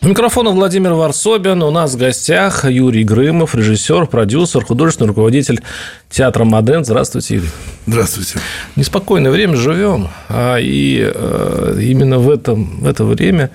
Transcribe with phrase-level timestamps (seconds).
[0.00, 1.60] У микрофона Владимир Варсобин.
[1.60, 5.60] У нас в гостях Юрий Грымов, режиссер, продюсер, художественный руководитель
[6.08, 6.84] театра «Модерн».
[6.84, 7.48] Здравствуйте, Юрий.
[7.84, 8.38] Здравствуйте.
[8.76, 13.50] Неспокойное время живем, а и э, именно в, этом, в это время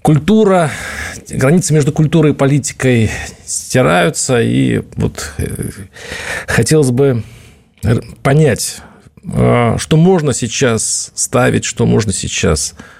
[0.00, 0.70] культура,
[1.28, 3.10] границы между культурой и политикой
[3.44, 5.68] стираются, и вот э,
[6.46, 7.24] хотелось бы
[8.22, 8.78] понять,
[9.22, 12.97] э, что можно сейчас ставить, что можно сейчас а,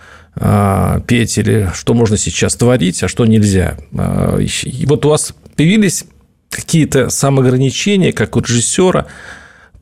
[1.06, 3.76] петь или что можно сейчас творить, а что нельзя.
[3.96, 6.04] А, и вот у вас появились
[6.50, 9.06] какие-то самоограничения, как у режиссера,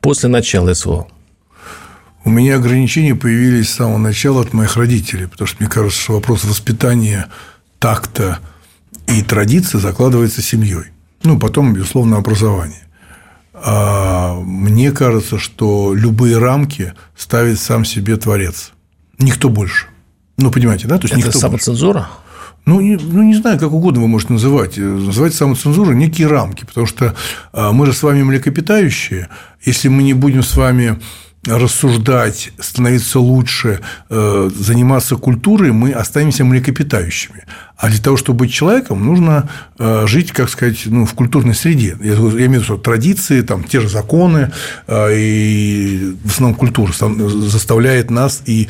[0.01, 1.07] после начала СВО?
[2.25, 6.13] У меня ограничения появились с самого начала от моих родителей, потому что мне кажется, что
[6.13, 7.27] вопрос воспитания
[7.79, 8.39] такта
[9.07, 10.91] и традиции закладывается семьей.
[11.23, 12.83] Ну, потом, безусловно, образование.
[13.53, 18.71] А мне кажется, что любые рамки ставит сам себе творец.
[19.19, 19.87] Никто больше.
[20.37, 20.97] Ну, понимаете, да?
[20.97, 22.09] То есть Это никто самоцензура?
[22.65, 24.77] Ну не, ну, не знаю, как угодно вы можете называть.
[24.77, 27.15] Называть самоцензуру некие рамки, потому что
[27.53, 29.29] а, мы же с вами млекопитающие.
[29.63, 30.99] Если мы не будем с вами
[31.45, 37.45] рассуждать, становиться лучше, э, заниматься культурой, мы останемся млекопитающими.
[37.77, 39.49] А для того, чтобы быть человеком, нужно
[39.79, 41.95] э, жить, как сказать, ну, в культурной среде.
[42.01, 44.51] Я имею в виду традиции, там, те же законы,
[44.87, 48.67] э, и в основном культура заставляет нас и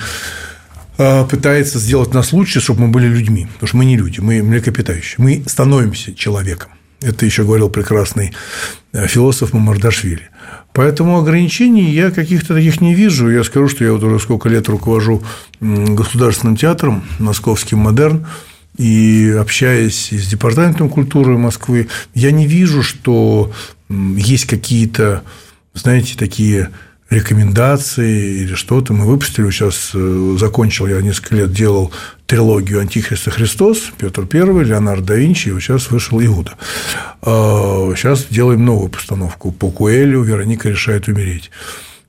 [0.98, 5.16] пытается сделать нас лучше, чтобы мы были людьми, потому что мы не люди, мы млекопитающие,
[5.17, 6.72] мы становимся человеком.
[7.02, 8.34] Это еще говорил прекрасный
[8.92, 10.30] э, философ Мамардашвили.
[10.73, 13.30] Поэтому ограничений я каких-то таких не вижу.
[13.30, 15.23] Я скажу, что я вот уже сколько лет руковожу
[15.60, 18.26] государственным театром, московским модерн,
[18.77, 23.52] и общаясь с департаментом культуры Москвы, я не вижу, что
[23.89, 25.23] есть какие-то,
[25.73, 26.70] знаете, такие
[27.10, 28.94] рекомендации или что-то.
[28.94, 31.92] Мы выпустили, сейчас э, закончил, я несколько лет делал
[32.26, 36.56] трилогию «Антихрист и Христос», Петр I, Леонардо да Винчи, и вот сейчас вышел Иуда.
[37.23, 41.50] Сейчас а, делаем новую постановку по Куэлю «Вероника решает умереть».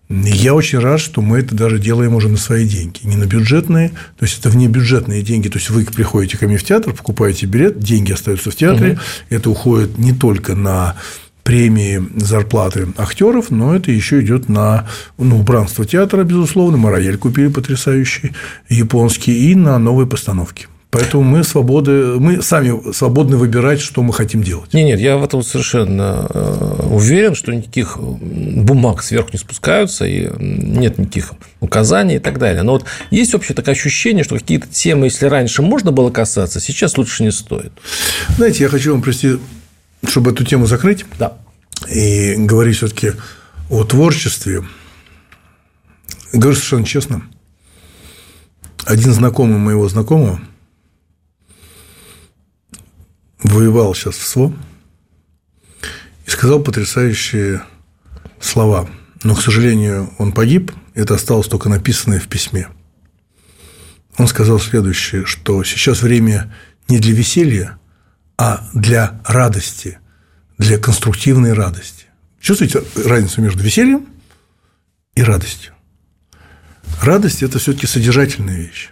[0.09, 3.91] Я очень рад, что мы это даже делаем уже на свои деньги, не на бюджетные,
[3.91, 7.79] то есть это внебюджетные деньги, то есть вы приходите ко мне в театр, покупаете билет,
[7.79, 9.01] деньги остаются в театре, угу.
[9.29, 10.97] это уходит не только на
[11.49, 14.87] премии, зарплаты актеров, но это еще идет на
[15.17, 16.77] ну, убранство театра, безусловно.
[16.77, 18.33] Мы рояль купили потрясающий,
[18.69, 20.67] японский, и на новые постановки.
[20.91, 24.75] Поэтому мы свободы, мы сами свободны выбирать, что мы хотим делать.
[24.75, 30.31] Нет, нет, я в этом совершенно э, уверен, что никаких бумаг сверху не спускаются, и
[30.39, 32.63] нет никаких указаний и так далее.
[32.63, 36.99] Но вот есть вообще такое ощущение, что какие-то темы, если раньше можно было касаться, сейчас
[36.99, 37.73] лучше не стоит.
[38.37, 39.39] Знаете, я хочу вам привести
[40.07, 41.39] чтобы эту тему закрыть да.
[41.89, 43.13] и говорить все-таки
[43.71, 44.65] о творчестве,
[46.33, 47.23] говорю совершенно честно,
[48.85, 50.41] один знакомый моего знакомого
[53.43, 54.55] воевал сейчас в СВО
[56.27, 57.63] и сказал потрясающие
[58.41, 58.89] слова.
[59.23, 62.69] Но, к сожалению, он погиб, это осталось только написанное в письме.
[64.17, 66.55] Он сказал следующее, что сейчас время
[66.89, 67.79] не для веселья,
[68.39, 69.99] а для радости,
[70.57, 72.07] для конструктивной радости.
[72.41, 74.07] Чувствуете разницу между весельем
[75.15, 75.73] и радостью?
[77.03, 78.91] Радость– это все-таки содержательная вещь.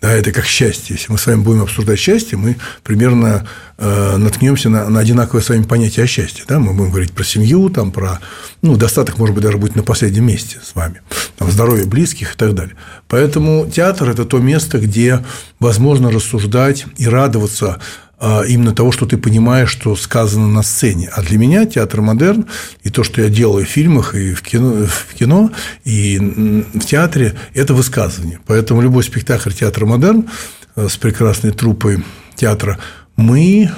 [0.00, 0.96] Да, это как счастье.
[0.96, 5.48] Если мы с вами будем обсуждать счастье, мы примерно э, наткнемся на, на одинаковое с
[5.48, 6.44] вами понятие о счастье.
[6.46, 6.58] Да?
[6.58, 8.20] Мы будем говорить про семью, там, про
[8.60, 11.00] ну, достаток, может быть, даже будет на последнем месте с вами,
[11.38, 12.76] там, здоровье близких и так далее.
[13.08, 15.24] Поэтому театр– это то место, где
[15.60, 17.80] возможно рассуждать и радоваться
[18.20, 21.10] именно того, что ты понимаешь, что сказано на сцене.
[21.12, 22.46] А для меня театр модерн
[22.82, 25.50] и то, что я делаю в фильмах и в кино, в кино
[25.84, 28.40] и в театре, это высказывание.
[28.46, 30.30] Поэтому любой спектакль театра модерн
[30.76, 32.02] э, с прекрасной труппой
[32.36, 32.78] театра
[33.16, 33.70] мы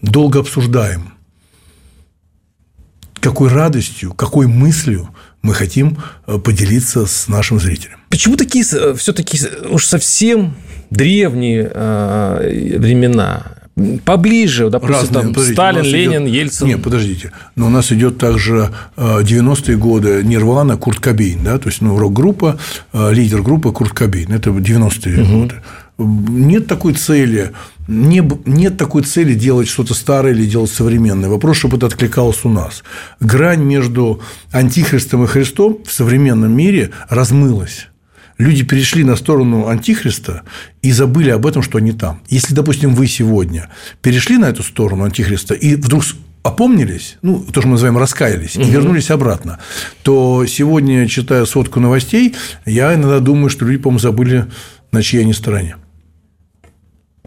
[0.00, 1.12] долго обсуждаем,
[3.20, 5.08] какой радостью, какой мыслью
[5.42, 7.98] мы хотим э, поделиться с нашим зрителем.
[8.08, 9.38] Почему такие э, все-таки
[9.68, 10.54] уж совсем
[10.92, 13.42] древние э, времена,
[14.04, 16.34] поближе, допустим, Разные, там, Сталин, Ленин, идет...
[16.34, 16.66] Ельцин.
[16.66, 17.32] Нет, подождите.
[17.56, 22.58] Но у нас идет также 90-е годы Нирвана, Курт Кобейн, да, то есть ну, рок-группа,
[22.92, 24.32] лидер группы Курт Кобейн.
[24.32, 25.32] Это 90-е угу.
[25.32, 25.54] годы.
[25.98, 27.52] нет такой цели,
[27.88, 31.30] не, нет такой цели делать что-то старое или делать современное.
[31.30, 32.84] Вопрос, чтобы это откликалось у нас.
[33.20, 34.20] Грань между
[34.52, 37.88] антихристом и Христом в современном мире размылась
[38.42, 40.42] люди перешли на сторону Антихриста
[40.82, 42.22] и забыли об этом, что они там.
[42.28, 46.04] Если, допустим, вы сегодня перешли на эту сторону Антихриста и вдруг
[46.42, 48.66] опомнились, ну, то, что мы называем раскаялись, угу.
[48.66, 49.58] и вернулись обратно,
[50.02, 52.34] то сегодня, читая сводку новостей,
[52.66, 54.46] я иногда думаю, что люди, по-моему, забыли,
[54.90, 55.76] на чьей они стороне.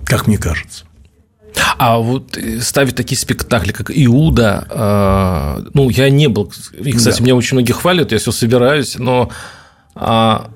[0.05, 0.85] Как мне кажется.
[1.77, 7.23] А вот ставить такие спектакли, как Иуда, э, ну, я не был, и, кстати, да.
[7.23, 9.31] меня очень многие хвалят, я все собираюсь, но
[9.95, 10.49] а,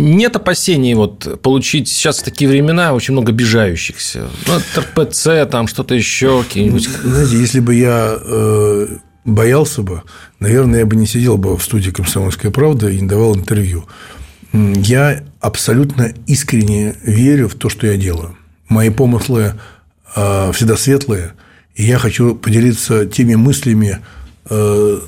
[0.00, 4.28] нет опасений вот получить сейчас в такие времена очень много обижающихся.
[4.46, 6.88] Ну, РПЦ, там что-то еще, какие-нибудь.
[6.88, 8.86] Знаете, если бы я э,
[9.24, 10.02] боялся бы,
[10.38, 13.86] наверное, я бы не сидел бы в студии «Комсомольская правда» и не давал интервью.
[14.52, 18.36] Я абсолютно искренне верю в то, что я делаю.
[18.68, 19.54] Мои помыслы
[20.16, 21.32] э, всегда светлые,
[21.74, 23.98] и я хочу поделиться теми мыслями
[24.48, 25.00] э,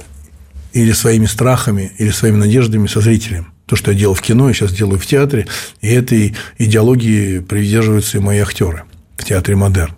[0.73, 4.55] или своими страхами, или своими надеждами со зрителем то, что я делал в кино, я
[4.55, 5.47] сейчас делаю в театре,
[5.81, 8.83] и этой идеологии придерживаются и мои актеры
[9.17, 9.95] в театре «Модерн».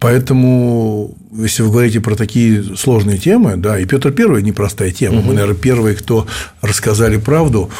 [0.00, 5.20] Поэтому, если вы говорите про такие сложные темы, да, и Петр Первый непростая тема.
[5.20, 5.28] Угу.
[5.28, 6.26] Мы, наверное, первые, кто
[6.62, 7.70] рассказали правду,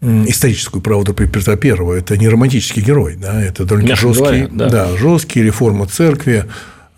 [0.00, 1.94] историческую правду про Петра Первого.
[1.94, 4.68] Это не романтический герой, да, это довольно жесткий, говоря, да.
[4.68, 6.46] да, жесткий реформа церкви,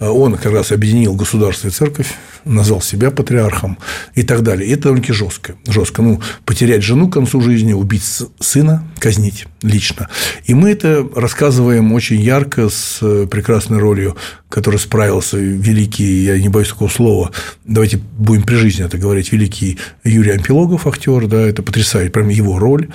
[0.00, 2.15] он как раз объединил государство и церковь,
[2.45, 3.79] назвал себя патриархом
[4.15, 4.69] и так далее.
[4.69, 5.55] И это довольно-таки жестко.
[5.67, 6.03] Жестко.
[6.03, 8.05] Ну, потерять жену к концу жизни, убить
[8.39, 10.09] сына, казнить лично.
[10.45, 14.17] И мы это рассказываем очень ярко с э, прекрасной ролью,
[14.49, 17.33] которой справился великий, я не боюсь такого слова,
[17.65, 22.59] давайте будем при жизни это говорить, великий Юрий Ампилогов, актер, да, это потрясает, прям его
[22.59, 22.89] роль.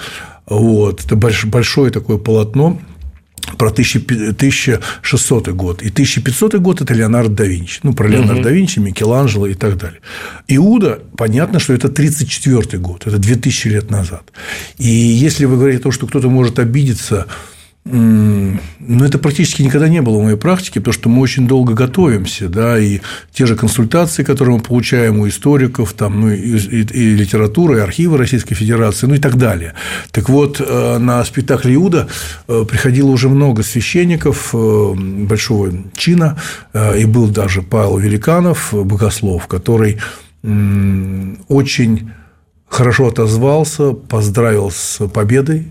[0.45, 2.79] Вот, это большое такое полотно,
[3.57, 5.81] про 1600 год.
[5.81, 7.79] И 1500 год– это Леонардо да Винчи.
[7.83, 8.43] Ну, про Леонардо угу.
[8.43, 9.99] да Винчи, Микеланджело и так далее.
[10.47, 14.31] Иуда, понятно, что это 34 год, это 2000 лет назад.
[14.77, 17.27] И если вы говорите о том, что кто-то может обидеться
[17.85, 21.73] но ну, это практически никогда не было в моей практике, потому что мы очень долго
[21.73, 23.01] готовимся, да, и
[23.33, 27.81] те же консультации, которые мы получаем у историков, там, ну, и, и, и литературы, и
[27.81, 29.73] архивы Российской Федерации, ну и так далее.
[30.11, 32.07] Так вот, э, на спектакль Иуда
[32.47, 36.37] э, приходило уже много священников э, большого чина,
[36.97, 39.99] и был даже Павел Великанов, богослов, который
[41.47, 42.11] очень
[42.67, 45.67] хорошо отозвался, поздравил с победой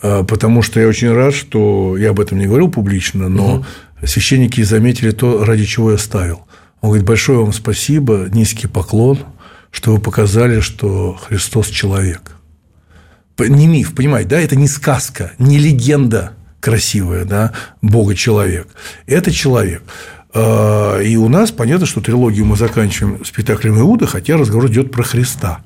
[0.00, 3.66] потому что я очень рад, что я об этом не говорил публично, но угу.
[4.04, 6.46] священники заметили то, ради чего я ставил.
[6.80, 9.18] Он говорит, большое вам спасибо, низкий поклон,
[9.70, 12.36] что вы показали, что Христос человек.
[13.38, 17.52] Не миф, понимаете, да, это не сказка, не легенда красивая, да,
[17.82, 18.68] Бога человек.
[19.06, 19.82] Это человек.
[20.32, 25.02] А, и у нас понятно, что трилогию мы заканчиваем спектаклем Иуда, хотя разговор идет про
[25.02, 25.60] Христа.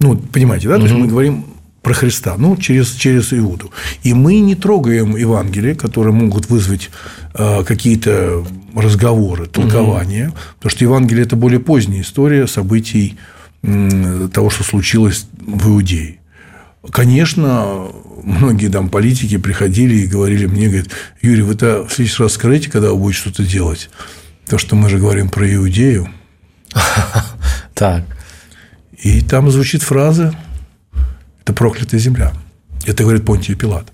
[0.00, 0.74] Ну, понимаете, да?
[0.74, 0.80] Угу.
[0.80, 1.44] То есть мы говорим
[1.82, 3.70] про Христа, ну, через, через Иуду.
[4.02, 6.90] И мы не трогаем Евангелие, которые могут вызвать
[7.34, 8.44] э, какие-то
[8.74, 10.36] разговоры, толкования, угу.
[10.56, 13.16] потому что Евангелие– это более поздняя история событий
[13.62, 16.18] э, того, что случилось в Иудее.
[16.90, 17.88] Конечно,
[18.22, 20.88] многие там политики приходили и говорили мне, говорят,
[21.22, 23.90] Юрий, вы это в следующий раз скажите, когда вы будете что-то делать.
[24.46, 26.08] То, что мы же говорим про Иудею.
[27.74, 28.02] Так.
[29.00, 30.34] И там звучит фраза
[31.48, 32.34] это проклятая земля.
[32.84, 33.86] Это говорит Понтий Пилат.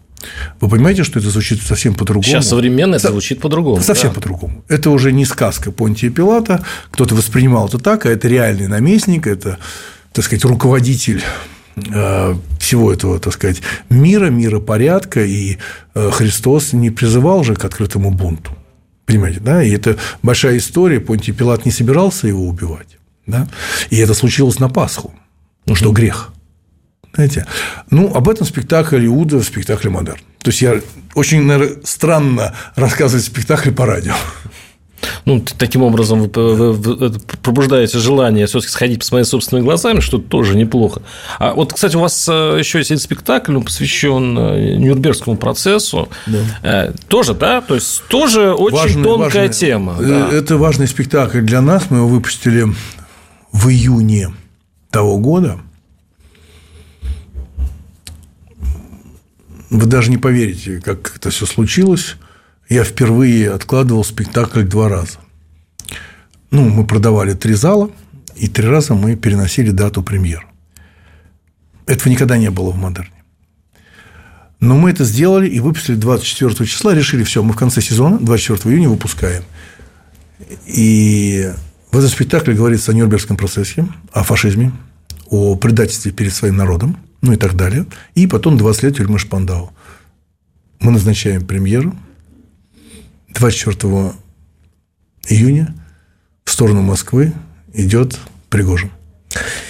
[0.60, 2.24] Вы понимаете, что это звучит совсем по-другому?
[2.24, 3.80] Сейчас современно это звучит по-другому.
[3.80, 4.14] Совсем да.
[4.16, 4.64] по-другому.
[4.68, 6.64] Это уже не сказка Понтия Пилата.
[6.90, 9.58] Кто-то воспринимал это так, а это реальный наместник, это,
[10.12, 11.22] так сказать, руководитель
[11.76, 15.58] э, всего этого, так сказать, мира, мира порядка, и
[15.94, 18.50] э, Христос не призывал же к открытому бунту.
[19.06, 19.62] Понимаете, да?
[19.62, 20.98] И это большая история.
[20.98, 22.96] Понтий Пилат не собирался его убивать.
[23.26, 23.46] Да?
[23.90, 25.14] И это случилось на Пасху.
[25.66, 26.32] Ну, что грех.
[27.14, 27.46] Знаете?
[27.90, 30.18] Ну, об этом спектакль Иуда в спектакле «Модерн».
[30.42, 30.80] То есть, я
[31.14, 34.14] очень, наверное, странно рассказывать спектакль по радио.
[35.24, 41.02] Ну, таким образом вы пробуждаете желание все-таки сходить посмотреть собственными глазами, что тоже неплохо.
[41.38, 46.08] А вот, кстати, у вас э, еще есть спектакль, он посвящен э, Нюрнбергскому процессу.
[46.26, 46.38] Да.
[46.62, 47.60] Э, тоже, да?
[47.60, 49.96] То есть тоже очень важная, тонкая важная, тема.
[50.00, 50.28] Да.
[50.30, 51.90] Это важный спектакль для нас.
[51.90, 52.66] Мы его выпустили
[53.52, 54.34] в июне
[54.90, 55.58] того года.
[59.70, 62.16] Вы даже не поверите, как это все случилось.
[62.68, 65.18] Я впервые откладывал спектакль два раза.
[66.50, 67.90] Ну, мы продавали три зала,
[68.36, 70.46] и три раза мы переносили дату премьер.
[71.86, 73.10] Этого никогда не было в модерне.
[74.60, 78.74] Но мы это сделали и выпустили 24 числа, решили, все, мы в конце сезона, 24
[78.74, 79.42] июня выпускаем.
[80.66, 81.52] И
[81.92, 84.72] в этом спектакле говорится о Нюрнбергском процессе, о фашизме,
[85.28, 87.86] о предательстве перед своим народом, ну и так далее.
[88.14, 89.72] И потом 20 лет тюрьмы Шпандау.
[90.80, 91.94] Мы назначаем премьеру
[93.30, 94.12] 24
[95.28, 95.74] июня
[96.44, 97.32] в сторону Москвы
[97.72, 98.18] идет
[98.50, 98.90] Пригожин.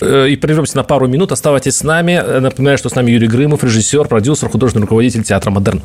[0.01, 1.33] Э, и прервемся на пару минут.
[1.33, 2.41] Оставайтесь с нами.
[2.41, 5.83] Напоминаю, что с нами Юрий Грымов, режиссер, продюсер, художественный руководитель театра «Модерн».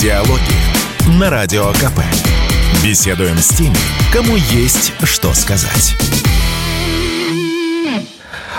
[0.00, 2.00] Диалоги на Радио КП.
[2.84, 3.76] Беседуем с теми,
[4.12, 5.94] кому есть что сказать.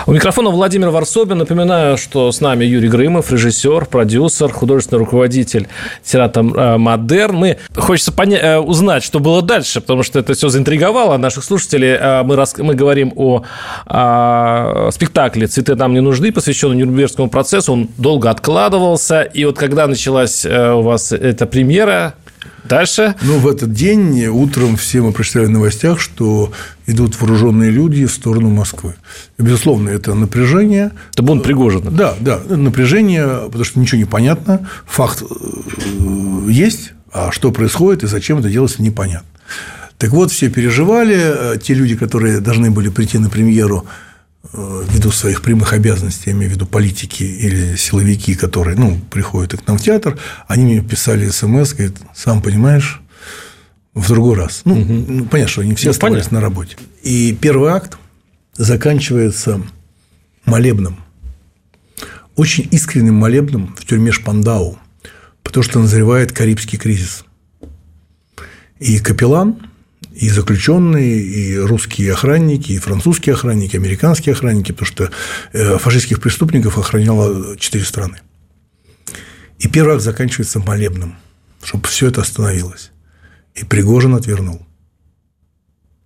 [0.08, 1.38] У микрофона Владимир Варсобин.
[1.38, 5.66] Напоминаю, что с нами Юрий Грымов, режиссер, продюсер, художественный руководитель
[6.04, 7.34] театра э, «Модерн».
[7.34, 11.96] Мы хочется поня- э, узнать, что было дальше, потому что это все заинтриговало наших слушателей.
[11.98, 12.56] Э, мы, рас...
[12.56, 13.42] мы говорим о,
[13.86, 17.72] о спектакле «Цветы нам не нужны», посвященном Нюрнбергскому процессу.
[17.72, 19.22] Он долго откладывался.
[19.22, 22.14] И вот когда началась у вас эта премьера,
[22.64, 23.14] Дальше?
[23.22, 26.52] Ну, в этот день утром все мы прочитали в новостях, что
[26.86, 28.94] идут вооруженные люди в сторону Москвы.
[29.38, 30.92] И, безусловно, это напряжение.
[31.12, 31.90] Это бунт Пригожина.
[31.90, 34.68] Да, да, напряжение, потому что ничего не понятно.
[34.86, 39.28] Факт э, есть, а что происходит и зачем это делается, непонятно.
[39.98, 41.16] Так вот, все переживали.
[41.16, 43.86] Э, те люди, которые должны были прийти на премьеру,
[44.52, 49.66] ввиду своих прямых обязанностей, я имею в виду политики или силовики, которые ну, приходят к
[49.66, 53.00] нам в театр, они мне писали смс, говорят, сам понимаешь,
[53.94, 54.62] в другой раз.
[54.64, 55.26] Ну, угу.
[55.26, 56.38] понятно, что они все ну, оставались понятно.
[56.38, 56.76] на работе.
[57.02, 57.96] И первый акт
[58.54, 59.62] заканчивается
[60.44, 60.98] молебном.
[62.36, 64.78] Очень искренним молебном в тюрьме Шпандау,
[65.42, 67.24] потому что назревает Карибский кризис.
[68.78, 69.70] И капеллан,
[70.16, 75.10] и заключенные, и русские охранники, и французские охранники, и американские охранники, потому что
[75.52, 78.20] э, фашистских преступников охраняло четыре страны.
[79.58, 81.16] И первый акт заканчивается молебным,
[81.62, 82.92] чтобы все это остановилось.
[83.54, 84.66] И Пригожин отвернул.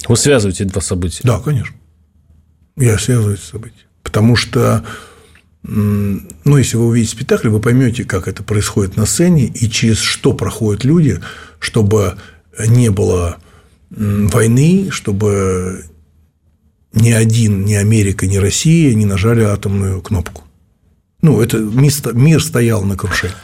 [0.09, 1.21] Вы связываете два события?
[1.25, 1.77] Да, конечно.
[2.77, 3.87] Я связываю эти события.
[4.03, 4.85] Потому что,
[5.63, 10.33] ну, если вы увидите спектакль, вы поймете, как это происходит на сцене и через что
[10.33, 11.21] проходят люди,
[11.61, 12.17] чтобы
[12.59, 13.39] не было
[13.91, 15.85] войны, чтобы
[16.93, 20.45] ни один, ни Америка, ни Россия не нажали атомную кнопку.
[21.23, 23.37] Ну, это мир стоял на крушении.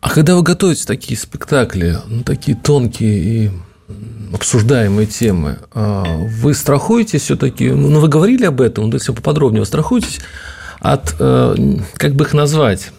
[0.00, 3.50] А когда вы готовите такие спектакли, ну, такие тонкие и
[4.32, 9.66] обсуждаемые темы, а вы страхуетесь все-таки, ну, вы говорили об этом, но если поподробнее, вы
[9.66, 10.20] страхуетесь
[10.78, 12.92] от, э, как бы их назвать,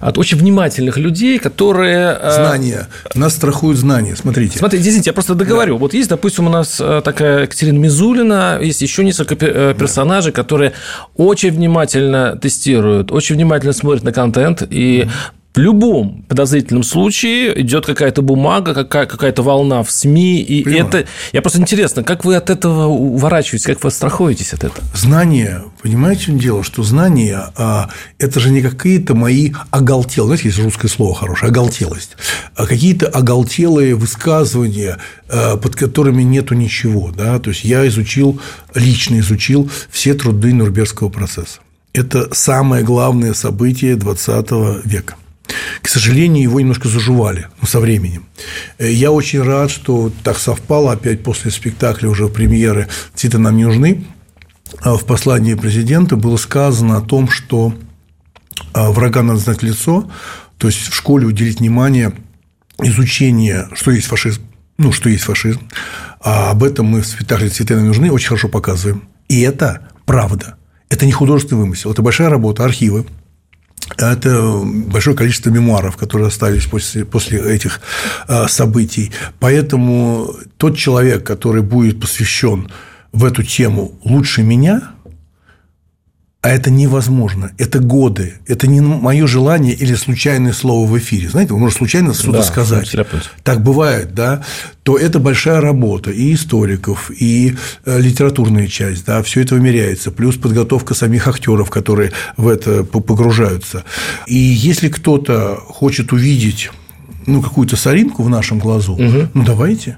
[0.00, 2.18] от очень внимательных людей, которые...
[2.20, 2.88] Э, знания.
[3.14, 4.16] Нас страхуют знания.
[4.16, 4.58] Смотрите.
[4.58, 5.74] Смотрите, извините, я просто договорю.
[5.74, 5.80] Да.
[5.80, 10.42] Вот есть, допустим, у нас э, такая Екатерина Мизулина, есть еще несколько э, персонажей, да.
[10.42, 10.72] которые
[11.16, 15.08] очень внимательно тестируют, очень внимательно смотрят на контент и
[15.54, 20.86] в любом подозрительном случае идет какая-то бумага, какая- какая-то волна в СМИ, и Понимаю.
[20.86, 21.06] это...
[21.32, 24.84] Я просто интересно, как вы от этого уворачиваетесь, как вы страхуетесь от этого?
[24.94, 30.48] Знания, понимаете, в чем дело, что знания а,– это же не какие-то мои оголтелые, знаете,
[30.48, 32.16] есть русское слово хорошее, оголтелость,
[32.56, 38.40] а какие-то оголтелые высказывания, а, под которыми нету ничего, да, то есть я изучил,
[38.74, 41.60] лично изучил все труды Нурбергского процесса.
[41.92, 45.14] Это самое главное событие 20 века.
[45.82, 48.26] К сожалению, его немножко заживали ну, со временем.
[48.78, 53.64] Э, я очень рад, что так совпало опять после спектакля уже премьеры «Цветы нам не
[53.64, 54.04] нужны».
[54.80, 57.74] А в послании президента было сказано о том, что
[58.72, 60.10] а, врага надо знать лицо,
[60.58, 62.12] то есть в школе уделить внимание
[62.82, 64.42] изучению, что есть фашизм,
[64.78, 65.60] ну, что есть фашизм.
[66.20, 69.04] А об этом мы в спектакле «Цветы нам нужны» очень хорошо показываем.
[69.28, 70.56] И это правда.
[70.88, 73.06] Это не художественный вымысел, это большая работа, архивы,
[73.98, 77.80] это большое количество мемуаров, которые остались после, после этих
[78.28, 79.12] э, событий.
[79.40, 82.70] Поэтому тот человек, который будет посвящен
[83.12, 84.93] в эту тему лучше меня,
[86.44, 87.52] а это невозможно.
[87.56, 88.34] Это годы.
[88.46, 91.30] Это не мое желание или случайное слово в эфире.
[91.30, 92.94] Знаете, вы можете случайно что-то да, сказать.
[93.42, 94.44] Так бывает, да.
[94.82, 99.06] То это большая работа и историков, и э, литературная часть.
[99.06, 100.10] Да, все это вымеряется.
[100.10, 103.84] Плюс подготовка самих актеров, которые в это погружаются.
[104.26, 106.70] И если кто-то хочет увидеть
[107.26, 109.28] ну, какую-то соринку в нашем глазу, угу.
[109.32, 109.96] ну давайте.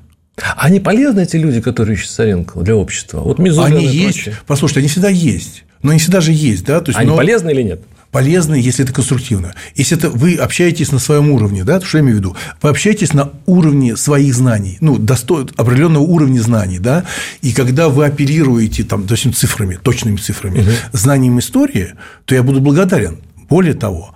[0.56, 3.18] Они полезны, эти люди, которые ищут соринку для общества?
[3.18, 3.40] Вот
[3.78, 4.28] Они есть.
[4.46, 5.64] Послушайте, они всегда есть.
[5.86, 6.80] Но они всегда же есть, да?
[6.80, 7.16] То есть, Они но...
[7.16, 7.80] полезны или нет?
[8.10, 9.54] полезны, если это конструктивно.
[9.74, 12.36] Если это вы общаетесь на своем уровне, да, то что я имею в виду?
[12.62, 15.46] Вы общаетесь на уровне своих знаний, ну, досто...
[15.56, 17.04] определенного уровня знаний, да,
[17.42, 20.70] и когда вы оперируете, там, допустим, цифрами, точными цифрами, угу.
[20.92, 21.92] знанием истории,
[22.24, 23.18] то я буду благодарен
[23.50, 24.14] более того,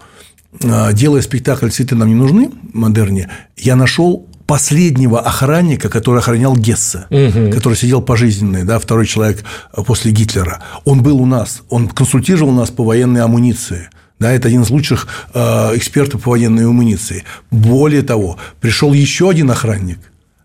[0.64, 6.56] а, делая спектакль «Цветы нам не нужны» в модерне, я нашел последнего охранника, который охранял
[6.56, 7.52] Гесса, угу.
[7.52, 9.44] который сидел пожизненный, да, второй человек
[9.86, 10.60] после Гитлера.
[10.84, 13.90] Он был у нас, он консультировал нас по военной амуниции.
[14.18, 17.22] Да, это один из лучших э, экспертов по военной амуниции.
[17.52, 20.00] Более того, пришел еще один охранник,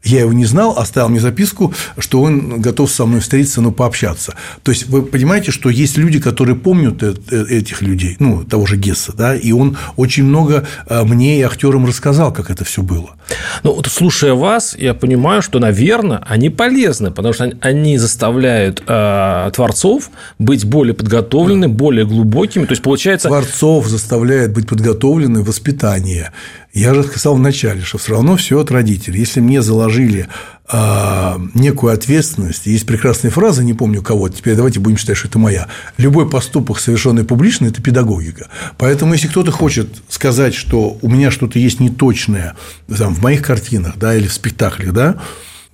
[0.06, 4.36] я его не знал, оставил мне записку, что он готов со мной встретиться, ну, пообщаться.
[4.64, 8.66] То есть, вы понимаете, что есть люди, которые помнят э, э, этих людей, ну, того
[8.66, 12.82] же Гесса, да, и он очень много э, мне и актерам рассказал, как это все
[12.82, 13.16] было.
[13.64, 19.52] Ну, вот слушая вас, я понимаю, что, наверное, они полезны, потому что они заставляют э,
[19.54, 22.66] творцов быть более подготовленными, более глубокими.
[22.66, 23.28] То есть, получается...
[23.28, 26.32] Творцов заставляет быть подготовленным воспитание.
[26.76, 29.22] Я же сказал вначале, что все равно все от родителей.
[29.22, 30.28] Если мне заложили
[30.68, 35.40] а, некую ответственность, есть прекрасная фраза, не помню кого, теперь давайте будем считать, что это
[35.40, 35.70] моя.
[35.98, 38.50] Любой поступок, совершенный публично, это педагогика.
[38.78, 42.58] Поэтому, если кто-то хочет сказать, что у меня что-то есть неточное
[42.90, 45.16] там, в моих картинах да, или в спектаклях, да,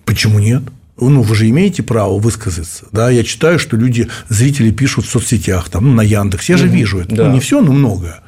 [0.06, 0.62] почему нет?
[1.00, 5.68] ну, вы же имеете право высказаться, да, я читаю, что люди, зрители пишут в соцсетях,
[5.70, 7.28] там, ну, на Яндекс, я же угу, вижу это, да.
[7.28, 8.20] ну, не все, но много,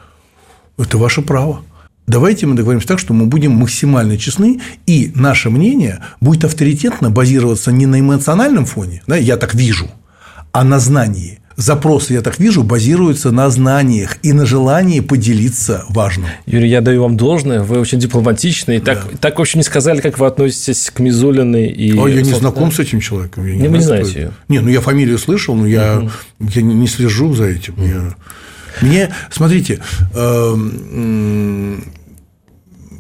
[0.79, 1.63] это ваше право.
[2.05, 7.71] Давайте мы договоримся так, что мы будем максимально честны, и наше мнение будет авторитетно базироваться
[7.71, 9.89] не на эмоциональном фоне, да, я так вижу,
[10.51, 11.39] а на знании.
[11.55, 16.27] Запросы, я так вижу, базируются на знаниях и на желании поделиться важным.
[16.47, 18.79] Юрий, я даю вам должное, вы очень дипломатичный.
[18.79, 19.17] Так, да.
[19.19, 21.67] так вообще не сказали, как вы относитесь к Мизулиной.
[21.67, 21.95] И...
[21.97, 23.45] О, я не знаком с этим человеком.
[23.45, 24.31] Я не, не, вы не знаете ее?
[24.49, 26.09] Не, ну я фамилию слышал, но я, угу.
[26.39, 27.75] я не слежу за этим.
[27.75, 27.85] Угу.
[27.85, 28.15] Я...
[28.81, 29.79] Мне, смотрите,
[30.15, 31.83] эм,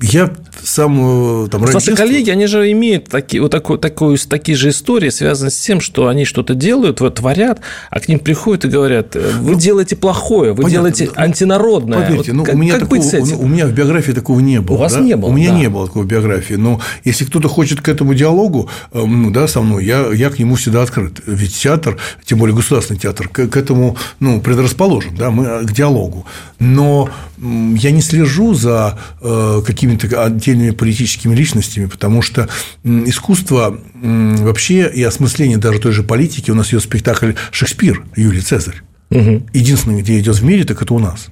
[0.01, 0.31] я
[0.63, 5.51] сам там Ваши коллеги, они же имеют такие, вот такую, такую, такие же истории, связанные
[5.51, 9.51] с тем, что они что-то делают, вот, творят, а к ним приходят и говорят, вы
[9.51, 11.99] ну, делаете плохое, вы понятно, делаете ну, антинародное.
[11.99, 14.61] Поверьте, вот, ну, как, у, меня как такого, у, у меня в биографии такого не
[14.61, 14.75] было.
[14.75, 14.99] У вас да?
[14.99, 15.29] не было?
[15.29, 15.57] У меня да.
[15.57, 16.55] не было такой биографии.
[16.55, 20.39] Но если кто-то хочет к этому диалогу эм, ну, да, со мной, я, я к
[20.39, 21.21] нему всегда открыт.
[21.25, 26.25] Ведь театр, тем более государственный театр, к, к этому ну, предрасположен, да, мы к диалогу.
[26.59, 30.07] Но я не слежу за э, какими-то
[30.43, 32.49] отдельными политическими личностями, потому что
[32.83, 38.81] искусство вообще и осмысление даже той же политики, у нас есть спектакль «Шекспир» Юлий Цезарь.
[39.09, 39.47] Угу.
[39.53, 41.27] Единственный, где идет в мире, так это у нас.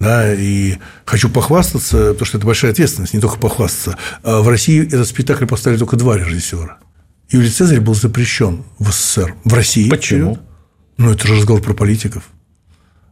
[0.00, 3.98] Да, и хочу похвастаться, потому что это большая ответственность, не только похвастаться.
[4.22, 6.78] А в России этот спектакль поставили только два режиссера.
[7.30, 9.34] Юлий Цезарь был запрещен в СССР.
[9.44, 9.88] В России.
[9.88, 10.38] Почему?
[10.96, 12.24] Ну, это же разговор про политиков.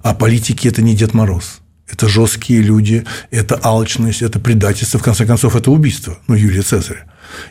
[0.00, 1.60] А политики– это не Дед Мороз.
[1.90, 7.04] Это жесткие люди, это алчность, это предательство, в конце концов, это убийство, ну, Юлия Цезаря.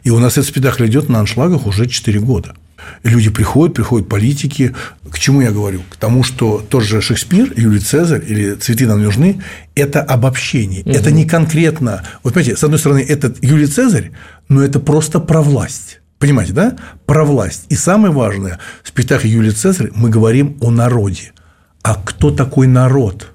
[0.04, 2.54] И у нас этот спектакль идет на аншлагах уже 4 года.
[3.04, 4.76] И люди приходят, приходят политики.
[5.10, 5.82] К чему я говорю?
[5.89, 9.41] К тому, что тот же Шекспир, Юлий Цезарь или «Цветы нам нужны»–
[9.76, 10.82] это обобщение.
[10.82, 10.91] Угу.
[10.91, 12.04] Это не конкретно…
[12.24, 14.12] Вот понимаете, с одной стороны, это Юлий Цезарь,
[14.50, 16.02] но это просто про власть.
[16.19, 16.78] Понимаете, да?
[17.06, 17.65] Про власть.
[17.69, 21.32] И самое важное, в спектакле Юлий Цезарь мы говорим о народе.
[21.82, 23.32] А кто такой народ?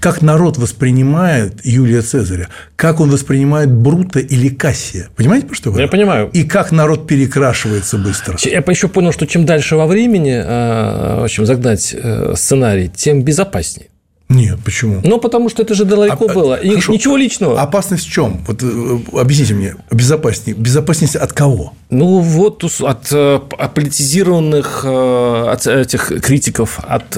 [0.00, 5.08] Как народ воспринимает Юлия Цезаря, как он воспринимает Брута или Кассия.
[5.16, 6.30] Понимаете, про что я Я понимаю.
[6.32, 8.36] И как народ перекрашивается быстро.
[8.42, 13.22] Я еще понял, что чем дальше во времени, э, в общем, загнать э, сценарий, тем
[13.22, 13.88] безопаснее.
[14.28, 15.00] Нет, почему?
[15.04, 16.54] Ну, потому что это же далеко а, было.
[16.54, 16.92] И хорошо.
[16.92, 17.60] Ничего личного.
[17.62, 18.44] Опасность в чем?
[18.46, 20.54] Вот э, объясните мне, безопаснее.
[20.54, 21.72] Безопасность от кого?
[21.88, 27.16] Ну, вот от, от политизированных от этих критиков, от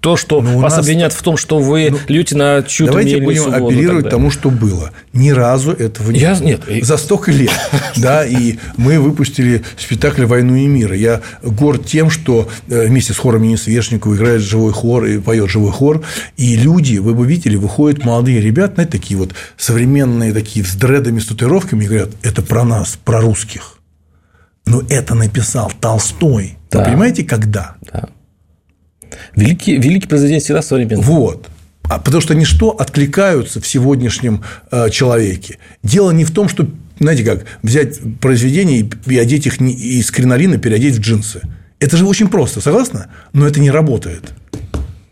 [0.00, 0.84] то, что ну, вас нас...
[0.84, 4.50] обвинят в том, что вы ну, льете на чью-то Давайте будем воду, апеллировать тому, что
[4.50, 4.92] было.
[5.12, 6.34] Ни разу этого не Я...
[6.34, 6.44] было.
[6.44, 6.62] Нет.
[6.82, 7.50] За столько лет.
[7.96, 10.92] Да, и мы выпустили спектакль «Войну и мир».
[10.92, 15.50] Я горд тем, что э, вместе с хором имени Свешникова играет живой хор и поет
[15.50, 16.02] живой хор.
[16.36, 21.18] И люди, вы бы видели, выходят молодые ребята, знаете, такие вот современные, такие с дредами,
[21.18, 23.78] с татуировками, и говорят, это про нас, про русских.
[24.64, 26.56] Но это написал Толстой.
[26.70, 26.78] Да.
[26.78, 27.74] Вы понимаете, когда?
[27.92, 28.08] Да.
[29.34, 31.02] Великий, великий произведение всегда современный.
[31.02, 31.48] Вот.
[31.84, 35.58] А потому что ничто откликаются в сегодняшнем э, человеке.
[35.82, 36.68] Дело не в том, что,
[37.00, 41.42] знаете как, взять произведение и одеть их из кринолина, переодеть в джинсы.
[41.80, 43.08] Это же очень просто, согласна?
[43.32, 44.32] Но это не работает.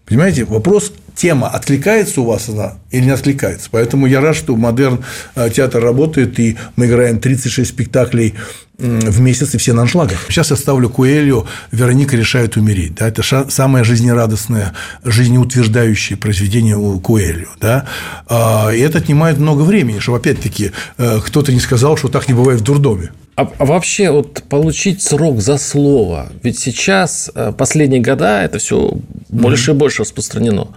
[0.07, 3.69] Понимаете, вопрос тема откликается у вас она или не откликается.
[3.71, 5.05] Поэтому я рад, что модерн
[5.35, 8.35] э, театр работает, и мы играем 36 спектаклей
[8.79, 10.27] в месяц, и все на аншлагах.
[10.29, 12.95] Сейчас я ставлю Куэлью «Вероника решает умереть».
[12.95, 13.09] Да?
[13.09, 17.49] Это самое жизнерадостное, жизнеутверждающее произведение у Куэлью.
[17.61, 17.87] Да?
[18.29, 22.35] А, и это отнимает много времени, чтобы, опять-таки, э, кто-то не сказал, что так не
[22.35, 23.11] бывает в дурдоме.
[23.35, 28.93] А, а вообще вот получить срок за слово, ведь сейчас э, последние года это все
[29.29, 29.75] больше mm-hmm.
[29.75, 30.69] и больше распространено.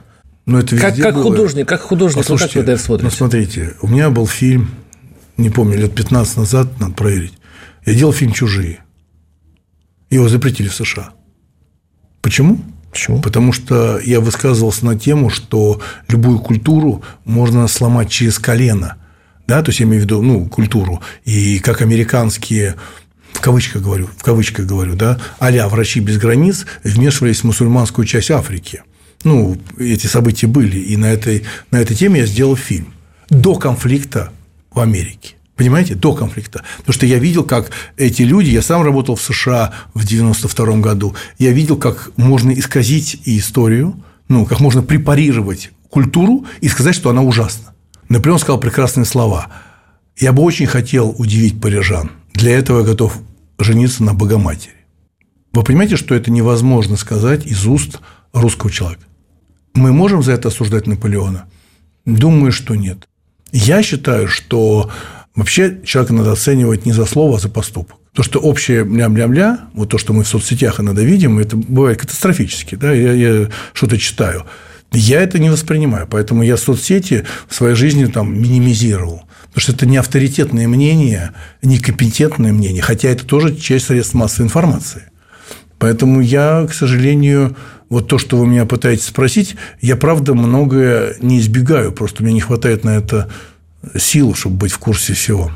[0.51, 1.23] Но это Как, как было.
[1.23, 3.15] художник, как художник, ну, как вы это ну, смотрите?
[3.15, 4.69] смотрите, у меня был фильм,
[5.37, 7.33] не помню, лет 15 назад, надо проверить.
[7.85, 8.79] Я делал фильм «Чужие».
[10.09, 11.11] Его запретили в США.
[12.21, 12.59] Почему?
[12.91, 13.21] Почему?
[13.21, 18.97] Потому что я высказывался на тему, что любую культуру можно сломать через колено.
[19.47, 21.01] Да, то есть я имею в виду, ну, культуру.
[21.23, 22.75] И как американские
[23.31, 28.29] в кавычках говорю, в кавычках говорю, да, а врачи без границ вмешивались в мусульманскую часть
[28.31, 28.83] Африки.
[29.23, 32.93] Ну, эти события были, и на этой, на этой теме я сделал фильм.
[33.29, 34.31] До конфликта
[34.71, 35.35] в Америке.
[35.55, 36.63] Понимаете, до конфликта.
[36.77, 41.15] Потому что я видел, как эти люди, я сам работал в США в 92 году,
[41.37, 47.21] я видел, как можно исказить историю, ну, как можно препарировать культуру и сказать, что она
[47.21, 47.73] ужасна.
[48.09, 49.49] Наполеон сказал прекрасные слова.
[50.17, 52.11] Я бы очень хотел удивить парижан.
[52.33, 53.19] Для этого я готов
[53.59, 54.73] жениться на Богоматери.
[55.53, 57.99] Вы понимаете, что это невозможно сказать из уст
[58.33, 59.03] русского человека?
[59.73, 61.45] Мы можем за это осуждать Наполеона?
[62.05, 63.07] Думаю, что нет.
[63.51, 64.89] Я считаю, что
[65.35, 67.97] вообще человека надо оценивать не за слово, а за поступок.
[68.13, 72.75] То, что общее мля-мля-мля, вот то, что мы в соцсетях иногда видим, это бывает катастрофически.
[72.75, 72.91] Да?
[72.91, 74.45] Я, я что-то читаю.
[74.91, 79.23] Я это не воспринимаю, поэтому я соцсети в своей жизни там минимизировал.
[79.47, 81.31] Потому что это не авторитетное мнение,
[81.61, 85.03] не компетентное мнение, хотя это тоже часть средств массовой информации.
[85.77, 87.55] Поэтому я, к сожалению,
[87.91, 92.39] вот то, что вы меня пытаетесь спросить, я, правда, многое не избегаю, просто мне не
[92.39, 93.29] хватает на это
[93.97, 95.51] сил, чтобы быть в курсе всего.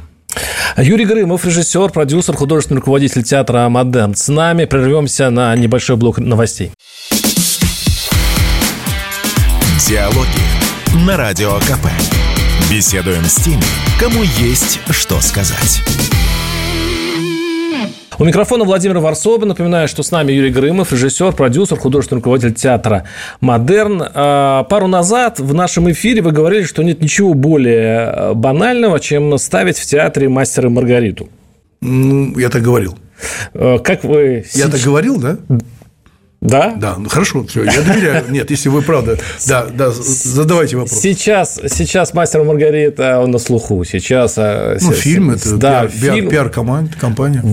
[0.76, 4.16] Юрий Грымов, режиссер, продюсер, художественный руководитель театра «Модерн».
[4.16, 6.72] С нами прервемся на небольшой блок новостей.
[9.88, 11.88] Диалоги на Радио КП.
[12.70, 13.64] Беседуем с теми,
[13.98, 15.82] кому есть что сказать.
[18.18, 19.46] У микрофона Владимир Варсоба.
[19.46, 23.04] Напоминаю, что с нами Юрий Грымов, режиссер, продюсер, художественный руководитель театра
[23.42, 24.04] «Модерн».
[24.14, 29.38] А, пару назад в нашем эфире вы говорили, что нет ничего более э, банального, чем
[29.38, 31.28] ставить в театре «Мастера и Маргариту».
[31.82, 32.98] Ну, я так говорил.
[33.54, 34.46] Э, как вы...
[34.54, 35.38] Я так говорил, да?
[36.40, 36.74] Да?
[36.78, 38.24] Да, ну хорошо, все, я доверяю.
[38.30, 41.00] Нет, если вы правда, да, да, задавайте вопрос.
[41.00, 43.84] Сейчас, сейчас мастер Маргарита он на слуху.
[43.84, 44.36] Сейчас.
[44.38, 46.30] э, Ну, фильм это да, пиар, фильм.
[46.30, 47.44] пиар-компания.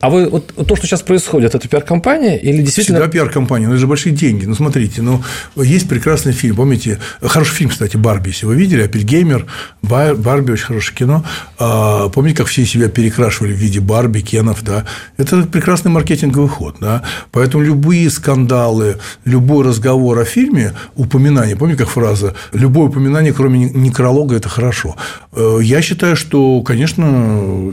[0.00, 3.00] А вы вот то, что сейчас происходит, это пиар-компания или действительно?
[3.00, 4.46] Всегда пиар-компания, но это же большие деньги.
[4.46, 5.22] Ну, смотрите, ну,
[5.56, 9.44] есть прекрасный фильм, помните, хороший фильм, кстати, «Барби», если вы видели, Апельгеймер,
[9.82, 11.24] «Барби»– очень хорошее кино.
[11.58, 14.86] А, помните, как все себя перекрашивали в виде Барби, Кенов, да?
[15.18, 17.02] Это прекрасный маркетинговый ход, да?
[17.30, 24.34] Поэтому любые скандалы, любой разговор о фильме, упоминание, помните, как фраза, любое упоминание, кроме некролога,
[24.34, 24.96] это хорошо.
[25.32, 27.02] Э, Я считаю, что, конечно,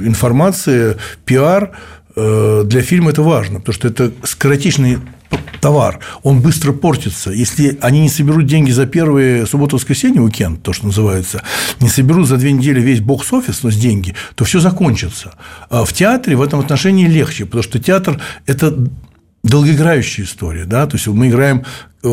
[0.03, 1.71] информация, пиар–
[2.17, 4.97] для фильма это важно, потому что это скоротечный
[5.61, 7.31] товар, он быстро портится.
[7.31, 11.43] Если они не соберут деньги за первые субботу-воскресенье, уикенд, то, что называется,
[11.79, 15.35] не соберут за две недели весь бокс-офис, но с деньги, то все закончится.
[15.69, 18.75] А в театре в этом отношении легче, потому что театр– это
[19.43, 21.63] долгоиграющая история, да, то есть мы играем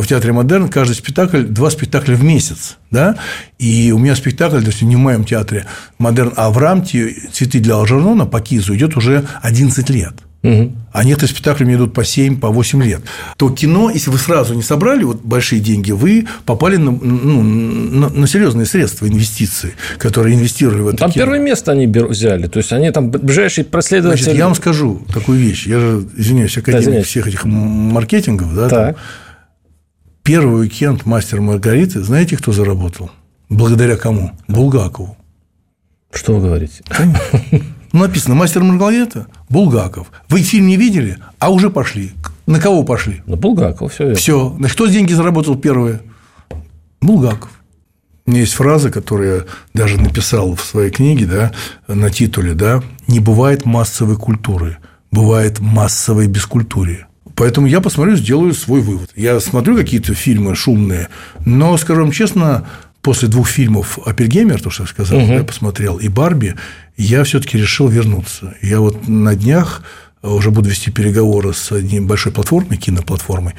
[0.00, 3.16] в театре «Модерн» каждый спектакль, два спектакля в месяц, да,
[3.58, 5.66] и у меня спектакль, то есть не в моем театре
[5.98, 10.14] «Модерн», а в РАМТе «Цветы для Алжернона» по Кизу идет уже 11 лет.
[10.44, 10.72] Угу.
[10.92, 13.00] А некоторые спектакли мне идут по 7, по 8 лет.
[13.38, 18.10] То кино, если вы сразу не собрали вот большие деньги, вы попали на, ну, на,
[18.10, 21.24] на серьезные средства, инвестиции, которые инвестировали в это Там кино.
[21.24, 22.46] первое место они взяли.
[22.46, 24.22] То есть они там ближайшие проследователи.
[24.22, 25.66] Значит, я вам скажу такую вещь.
[25.66, 28.54] Я же, извиняюсь, академик да, всех этих маркетингов.
[28.54, 28.96] Да, так.
[30.24, 33.10] Первый уикенд мастер Маргариты, знаете, кто заработал?
[33.50, 34.32] Благодаря кому?
[34.48, 35.18] Булгакову.
[36.10, 36.82] Что вы говорите?
[37.92, 40.10] Ну, написано «Мастер Маргарита» Булгаков.
[40.28, 42.12] Вы фильм не видели, а уже пошли.
[42.46, 43.22] На кого пошли?
[43.26, 44.18] На Булгакова, все верно.
[44.18, 44.54] Все.
[44.56, 46.00] Значит, кто деньги заработал первые?
[47.02, 47.50] Булгаков.
[48.24, 51.52] У меня есть фраза, которую я даже написал в своей книге, да,
[51.86, 54.78] на титуле, да, «Не бывает массовой культуры,
[55.12, 57.06] бывает массовой бескультурие».
[57.34, 59.10] Поэтому я посмотрю, сделаю свой вывод.
[59.16, 61.08] Я смотрю какие-то фильмы шумные,
[61.44, 62.66] но, скажем честно,
[63.02, 65.32] после двух фильмов «Апельгеймер», то, что я сказал, угу.
[65.32, 66.54] я посмотрел, и «Барби»,
[66.96, 68.54] я все-таки решил вернуться.
[68.62, 69.82] Я вот на днях
[70.22, 73.54] уже буду вести переговоры с одной большой платформой, киноплатформой,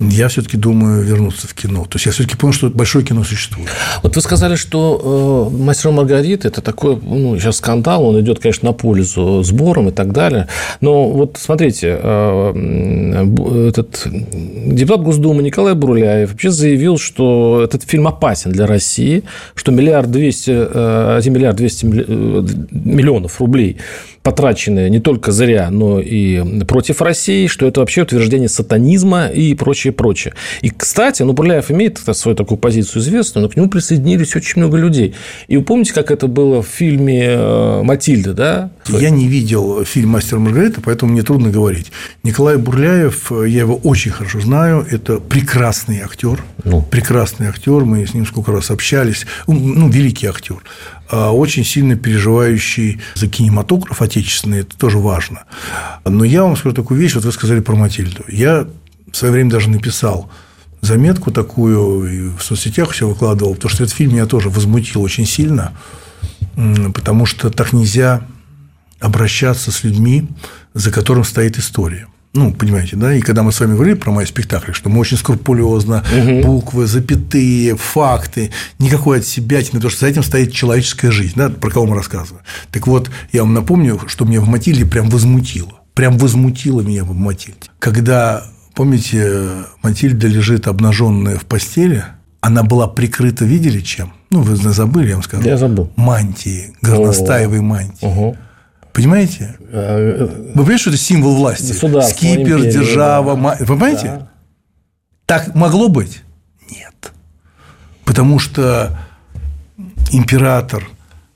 [0.00, 1.82] я все-таки думаю вернуться в кино.
[1.84, 3.68] То есть я все-таки понял, что большое кино существует.
[4.02, 8.68] Вот вы сказали, что э, «Мастер Маргарита»– это такой, ну, сейчас скандал, он идет, конечно,
[8.68, 10.46] на пользу сборам и так далее.
[10.80, 18.52] Но вот смотрите, э, этот депутат Госдумы Николай Бруляев вообще заявил, что этот фильм опасен
[18.52, 19.24] для России,
[19.56, 23.78] что миллиард двести, э, 1 миллиард 200 миллионов рублей
[24.28, 29.87] потраченные не только зря, но и против России, что это вообще утверждение сатанизма и прочее,
[29.92, 30.34] прочее.
[30.62, 34.76] И, кстати, ну, Бурляев имеет свою такую позицию известную, но к нему присоединились очень много
[34.76, 35.14] людей.
[35.48, 38.70] И вы помните, как это было в фильме э, «Матильда», да?
[38.88, 41.92] Я не видел фильм «Мастер Маргарита», поэтому мне трудно говорить.
[42.22, 46.82] Николай Бурляев, я его очень хорошо знаю, это прекрасный актер, ну.
[46.82, 50.62] прекрасный актер, мы с ним сколько раз общались, ну, великий актер.
[51.10, 55.44] А, очень сильно переживающий за кинематограф отечественный, это тоже важно.
[56.04, 58.24] Но я вам скажу такую вещь, вот вы сказали про Матильду.
[58.28, 58.66] Я
[59.12, 60.30] в свое время даже написал
[60.80, 65.26] заметку такую, и в соцсетях все выкладывал, потому что этот фильм меня тоже возмутил очень
[65.26, 65.72] сильно,
[66.94, 68.22] потому что так нельзя
[69.00, 70.28] обращаться с людьми,
[70.74, 72.06] за которым стоит история.
[72.34, 73.14] Ну, понимаете, да?
[73.14, 76.42] И когда мы с вами говорили про мои спектакли, что мы очень скрупулезно, угу.
[76.42, 81.70] буквы, запятые, факты, никакой от себя, потому что за этим стоит человеческая жизнь, да, про
[81.70, 82.44] кого мы рассказываем.
[82.70, 85.80] Так вот, я вам напомню, что меня в Матильде прям возмутило.
[85.94, 87.70] Прям возмутило меня в Матильде.
[87.78, 88.44] Когда,
[88.78, 92.04] помните, Матильда лежит обнаженная в постели,
[92.40, 94.12] она была прикрыта, видели чем?
[94.30, 95.44] Ну, вы забыли, я вам сказал.
[95.44, 95.90] Я забыл.
[95.96, 98.06] Мантии, горностаевой мантии.
[98.06, 98.36] Угу.
[98.92, 99.56] Понимаете?
[99.72, 101.72] Э, Вы понимаете, что это символ власти?
[101.72, 103.34] Скипер, держава.
[103.34, 103.56] Да.
[103.58, 104.04] Вы понимаете?
[104.06, 104.28] Да.
[105.26, 106.22] Так могло быть?
[106.70, 107.12] Нет.
[108.04, 108.96] Потому что
[110.12, 110.88] император,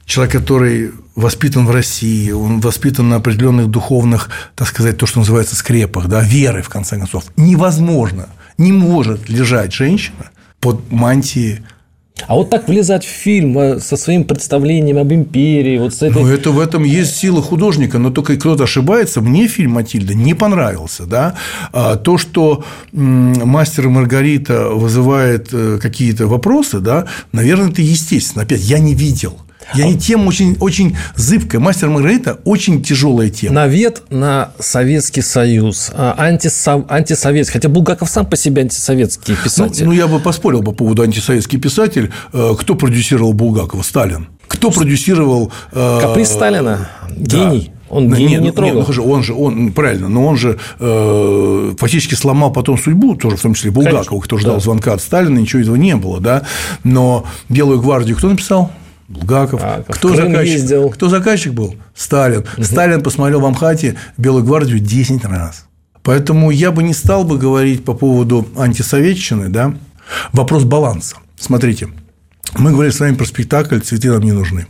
[0.04, 5.56] человек, который воспитан в России, он воспитан на определенных духовных, так сказать, то, что называется
[5.56, 11.60] скрепах, да, веры, в конце концов, невозможно, не может лежать женщина под мантией
[12.28, 16.22] а вот так влезать в фильм э, со своим представлением об империи, вот с этой...
[16.22, 19.20] Ну, это в этом есть сила художника, но только кто-то ошибается.
[19.20, 21.06] Мне фильм «Матильда» не понравился.
[21.06, 21.34] Да?
[21.72, 28.44] А то, что «Мастер и Маргарита» вызывает э, какие-то вопросы, да, наверное, это естественно.
[28.44, 29.38] Опять, я не видел.
[29.74, 31.60] Я не тема очень, очень зыбкая.
[31.60, 33.54] Мастер Маргарита очень тяжелая тема.
[33.54, 36.84] Навет на Советский Союз, а, антисов...
[36.88, 37.54] антисоветский.
[37.54, 39.84] Хотя Булгаков сам по себе антисоветский писатель.
[39.84, 42.12] Ну, ну, я бы поспорил по поводу антисоветский писатель.
[42.32, 43.82] Э, кто продюсировал Булгакова?
[43.82, 44.28] Сталин.
[44.46, 45.52] Кто продюсировал...
[45.72, 46.88] Э, Каприз Сталина.
[47.16, 47.70] Гений.
[47.74, 47.82] Да.
[47.92, 48.86] Он гений нет, не ну, трогал.
[48.86, 53.42] Нет, он же, он, правильно, но он же э, фактически сломал потом судьбу, тоже в
[53.42, 54.60] том числе Булгакова, кто ждал да.
[54.60, 56.42] звонка от Сталина, ничего этого не было, да.
[56.84, 58.72] Но Белую гвардию кто написал?
[59.12, 59.60] Булгаков.
[59.62, 60.54] А, кто, заказчик?
[60.54, 60.88] Ездил.
[60.90, 61.76] кто заказчик был?
[61.94, 62.44] Сталин.
[62.56, 62.64] Угу.
[62.64, 65.66] Сталин посмотрел в Амхате Белую гвардию 10 раз.
[66.02, 69.74] Поэтому я бы не стал бы говорить по поводу антисоветчины, да,
[70.32, 71.16] вопрос баланса.
[71.38, 71.88] Смотрите,
[72.58, 74.66] мы говорили с вами про спектакль «Цветы нам не нужны».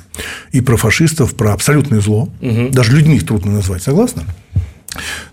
[0.51, 2.29] И про фашистов, про абсолютное зло.
[2.41, 2.71] Угу.
[2.71, 4.25] Даже людьми их трудно назвать, согласны?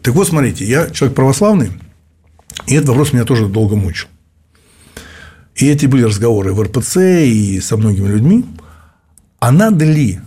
[0.01, 1.71] Так вот, смотрите, я человек православный,
[2.67, 4.07] и этот вопрос меня тоже долго мучил.
[5.55, 8.45] И эти были разговоры в РПЦ и со многими людьми
[9.39, 10.19] а надо ли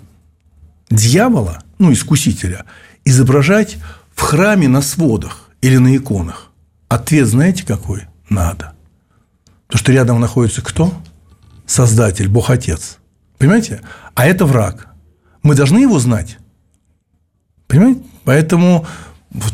[0.90, 2.64] дьявола, ну, искусителя,
[3.05, 3.79] изображать
[4.14, 6.51] в храме на сводах или на иконах?
[6.88, 8.03] Ответ знаете какой?
[8.29, 8.72] Надо.
[9.66, 10.92] Потому что рядом находится кто?
[11.66, 12.98] Создатель, Бог Отец.
[13.38, 13.81] Понимаете?
[14.14, 14.88] А это враг.
[15.42, 16.38] Мы должны его знать.
[17.66, 18.03] Понимаете?
[18.25, 18.87] Поэтому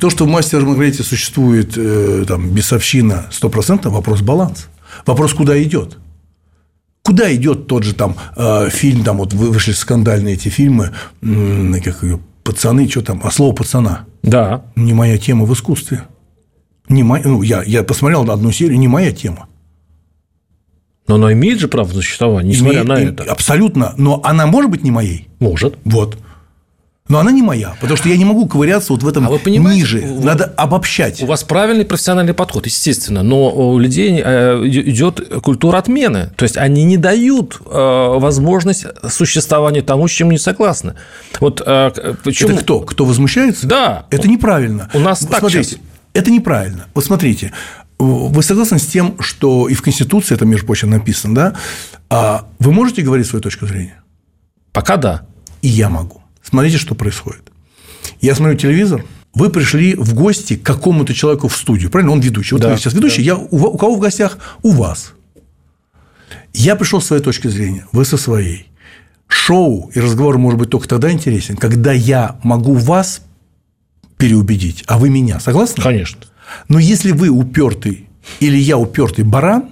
[0.00, 4.64] то, что в «Мастере Маргарите» существует э, там, бесовщина 100%, вопрос баланса.
[5.06, 5.98] Вопрос, куда идет.
[7.02, 12.20] Куда идет тот же там э, фильм, там вот вышли скандальные эти фильмы, как ее,
[12.44, 14.06] пацаны, что там, а слово пацана.
[14.22, 14.64] Да.
[14.76, 16.02] Не моя тема в искусстве.
[16.88, 19.48] Не моя, ну, я, я посмотрел на одну серию, не моя тема.
[21.06, 23.32] Но она имеет же право на существование, несмотря имеет, на это.
[23.32, 23.94] Абсолютно.
[23.96, 25.28] Но она может быть не моей?
[25.40, 25.78] Может.
[25.84, 26.18] Вот.
[27.08, 29.38] Но она не моя, потому что я не могу ковыряться вот в этом а вы
[29.50, 30.02] ниже.
[30.02, 31.22] Надо обобщать.
[31.22, 36.30] У вас правильный профессиональный подход, естественно, но у людей э, идет культура отмены.
[36.36, 40.94] То есть они не дают э, возможность существования тому, с чем не согласны.
[41.40, 42.50] Вот э, почему...
[42.50, 42.80] Это кто?
[42.80, 43.66] Кто возмущается?
[43.66, 44.06] Да.
[44.10, 44.90] Это неправильно.
[44.92, 45.80] У нас так смотрите, сейчас.
[46.12, 46.86] Это неправильно.
[46.94, 47.52] Вот смотрите,
[47.98, 51.54] вы согласны с тем, что и в Конституции это, между прочим, написано, да?
[52.10, 54.02] А вы можете говорить свою точку зрения?
[54.72, 55.22] Пока да.
[55.62, 56.20] И я могу.
[56.48, 57.42] Смотрите, что происходит.
[58.22, 62.12] Я смотрю телевизор, вы пришли в гости к какому-то человеку в студию, правильно?
[62.12, 62.54] Он ведущий.
[62.54, 63.32] Вот да, вы сейчас ведущий, да.
[63.32, 64.38] я у, у кого в гостях?
[64.62, 65.12] У вас.
[66.54, 68.68] Я пришел с своей точки зрения, вы со своей.
[69.26, 73.20] Шоу и разговор может быть только тогда интересен, когда я могу вас
[74.16, 75.40] переубедить, а вы меня.
[75.40, 75.82] Согласны?
[75.82, 76.22] Конечно.
[76.68, 78.08] Но если вы упертый
[78.40, 79.68] или я упертый баран,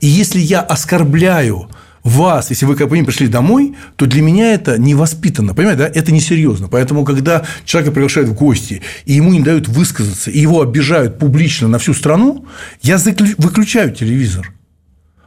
[0.00, 1.68] и если я оскорбляю
[2.04, 5.88] вас, если вы, как бы пришли домой, то для меня это невоспитанно, понимаете, да?
[5.88, 6.68] Это несерьезно.
[6.68, 11.68] Поэтому, когда человека приглашают в гости, и ему не дают высказаться, и его обижают публично
[11.68, 12.44] на всю страну,
[12.82, 12.98] я
[13.38, 14.52] выключаю телевизор.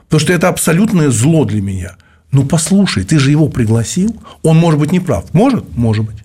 [0.06, 1.96] Потому что это абсолютное зло для меня.
[2.32, 5.34] Ну, послушай, ты же его пригласил, он может быть неправ.
[5.34, 5.78] Может?
[5.78, 6.25] Может быть.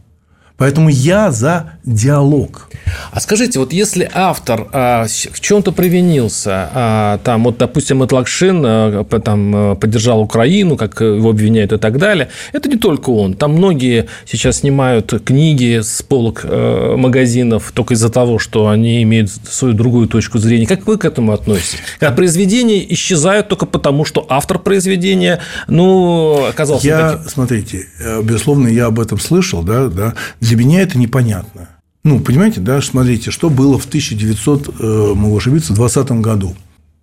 [0.61, 2.69] Поэтому я за диалог.
[3.13, 9.05] А скажите, вот если автор а, в чем-то провинился, а, там, вот, допустим, Этлакшин а,
[9.05, 13.33] там, а, поддержал Украину, как его обвиняют и так далее, это не только он.
[13.35, 19.31] Там многие сейчас снимают книги с полок а, магазинов только из-за того, что они имеют
[19.31, 20.67] свою другую точку зрения.
[20.67, 21.79] Как вы к этому относитесь?
[21.99, 27.31] Когда произведения исчезают только потому, что автор произведения, ну, оказался я, таким.
[27.31, 30.15] Смотрите, э, безусловно, я об этом слышал, да, да.
[30.51, 31.69] Для меня это непонятно.
[32.03, 36.57] Ну, понимаете, да, смотрите, что было в 1900, э, могу ошибиться, 20 году.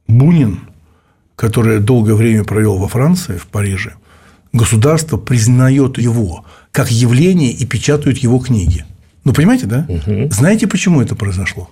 [0.05, 0.59] Бунин,
[1.37, 3.93] который долгое время провел во Франции, в Париже,
[4.51, 8.83] государство признает его как явление и печатают его книги.
[9.23, 9.85] Ну, понимаете, да?
[9.87, 10.29] Угу.
[10.29, 11.69] Знаете, почему это произошло?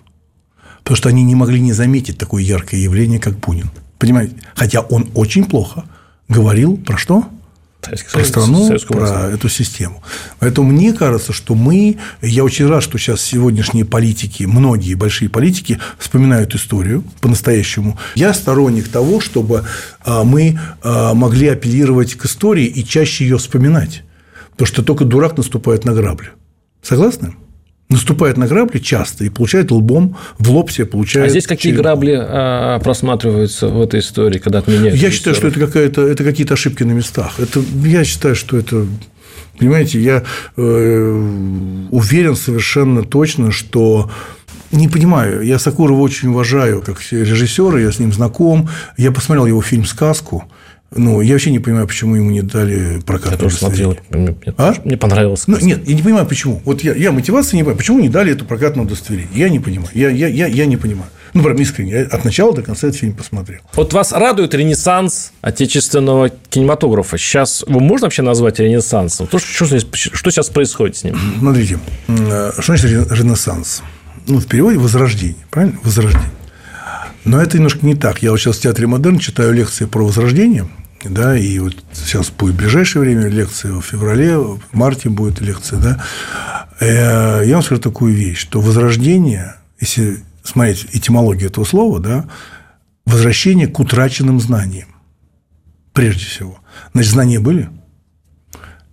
[0.84, 3.70] Потому что они не могли не заметить такое яркое явление, как Бунин.
[4.00, 4.36] Понимаете?
[4.56, 5.84] Хотя он очень плохо
[6.30, 7.28] говорил про что?
[8.12, 10.04] Про страну, про эту систему.
[10.40, 15.80] Поэтому мне кажется, что мы, я очень рад, что сейчас сегодняшние политики, многие большие политики
[15.98, 17.98] вспоминают историю по-настоящему.
[18.16, 19.66] Я сторонник того, чтобы
[20.04, 24.04] а, мы а, могли апеллировать к истории и чаще ее вспоминать.
[24.52, 26.30] Потому что только дурак наступает на грабли.
[26.82, 27.36] Согласны?
[27.90, 31.28] Наступает на грабли часто и получает лбом в лоб себе получает.
[31.28, 31.84] А здесь какие черепом.
[31.84, 34.96] грабли а, просматриваются в этой истории, когда отменяют?
[34.96, 37.40] Я считаю, что это какая-то это какие-то ошибки на местах.
[37.40, 38.88] Это я считаю, что это
[39.58, 40.24] понимаете, я
[40.58, 44.12] э, уверен совершенно точно, что
[44.72, 49.62] не понимаю, я Сакурова очень уважаю как режиссера, я с ним знаком, я посмотрел его
[49.62, 50.44] фильм «Сказку»,
[50.96, 53.34] ну, я вообще не понимаю, почему ему не дали прокат.
[53.34, 53.98] Я тоже смотрел.
[54.10, 54.74] Мне, а?
[54.84, 55.44] мне понравилось.
[55.48, 56.62] Ну, нет, я не понимаю, почему.
[56.64, 59.30] Вот я, я мотивации не понимаю, почему не дали эту прокатное удостоверение.
[59.34, 59.90] Я не понимаю.
[59.94, 61.10] Я, я, я, я не понимаю.
[61.34, 61.92] Ну, прям искренне.
[61.92, 63.60] Я от начала до конца этот фильм посмотрел.
[63.74, 67.18] Вот вас радует ренессанс отечественного кинематографа.
[67.18, 69.28] Сейчас его можно вообще назвать ренессансом?
[69.28, 71.18] То, что, что, что сейчас происходит с ним?
[71.40, 71.78] Смотрите,
[72.08, 73.84] э, что значит ренессанс?
[74.28, 75.78] Ну, в переводе возрождение, правильно?
[75.84, 76.32] Возрождение.
[77.26, 78.22] Но это немножко не так.
[78.22, 80.68] Я вот сейчас в Театре Модерн читаю лекции про возрождение,
[81.10, 85.80] да, и вот сейчас будет в ближайшее время лекция в феврале, в марте будет лекция,
[85.80, 86.04] да.
[86.80, 92.26] Э, я вам скажу такую вещь, что возрождение, если смотреть этимологию этого слова, да,
[93.06, 94.90] возвращение к утраченным знаниям,
[95.94, 96.60] прежде всего.
[96.94, 97.70] Значит, знания были,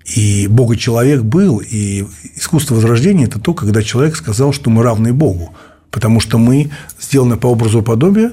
[0.04, 5.12] и Бога человек был, и искусство возрождения– это то, когда человек сказал, что мы равны
[5.12, 5.54] Богу,
[5.90, 6.70] потому что мы
[7.00, 8.32] сделаны по образу и подобию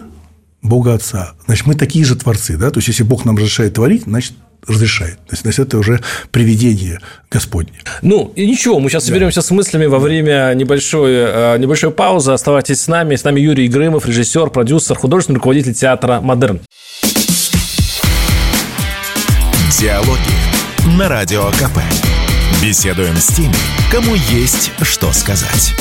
[0.61, 1.33] Бога Отца.
[1.45, 2.69] Значит, мы такие же творцы, да?
[2.71, 4.33] То есть, если Бог нам разрешает творить, значит,
[4.67, 5.15] разрешает.
[5.25, 6.99] То есть, значит, это уже приведение
[7.31, 7.79] Господне.
[8.01, 12.31] Ну, и ничего, мы сейчас соберемся с мыслями во время небольшой, э, небольшой паузы.
[12.31, 13.15] Оставайтесь с нами.
[13.15, 16.59] С нами Юрий Грымов, режиссер, продюсер, художественный руководитель театра «Модерн».
[19.79, 21.79] Диалоги на Радио КП.
[22.61, 23.55] Беседуем с теми,
[23.91, 25.73] кому есть что сказать.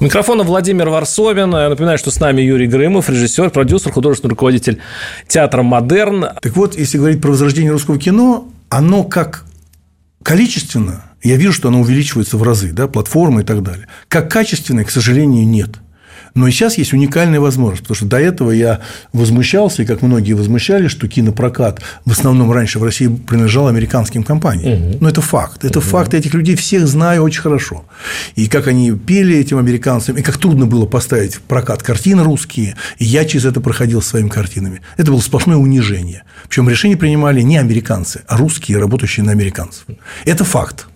[0.00, 1.52] У микрофона Владимир Варсовин.
[1.54, 4.80] Я напоминаю, что с нами Юрий Грымов, режиссер, продюсер, художественный руководитель
[5.28, 6.26] театра «Модерн».
[6.40, 9.44] Так вот, если говорить про возрождение русского кино, оно как
[10.22, 13.86] количественно, я вижу, что оно увеличивается в разы, да, платформы и так далее.
[14.08, 15.70] Как качественно, к сожалению, нет.
[16.34, 18.80] Но и сейчас есть уникальная возможность, потому что до этого я
[19.12, 24.90] возмущался, и как многие возмущались, что кинопрокат в основном раньше в России принадлежал американским компаниям.
[24.90, 24.98] Угу.
[25.00, 25.64] Но это факт.
[25.64, 25.88] Это угу.
[25.88, 26.12] факт.
[26.12, 27.84] Я этих людей всех знаю очень хорошо.
[28.34, 32.76] И как они пели этим американцам, и как трудно было поставить в прокат картины русские.
[32.98, 34.82] И я через это проходил своими картинами.
[34.96, 36.24] Это было сплошное унижение.
[36.48, 39.84] Причем решения принимали не американцы, а русские, работающие на американцев.
[40.24, 40.86] Это факт.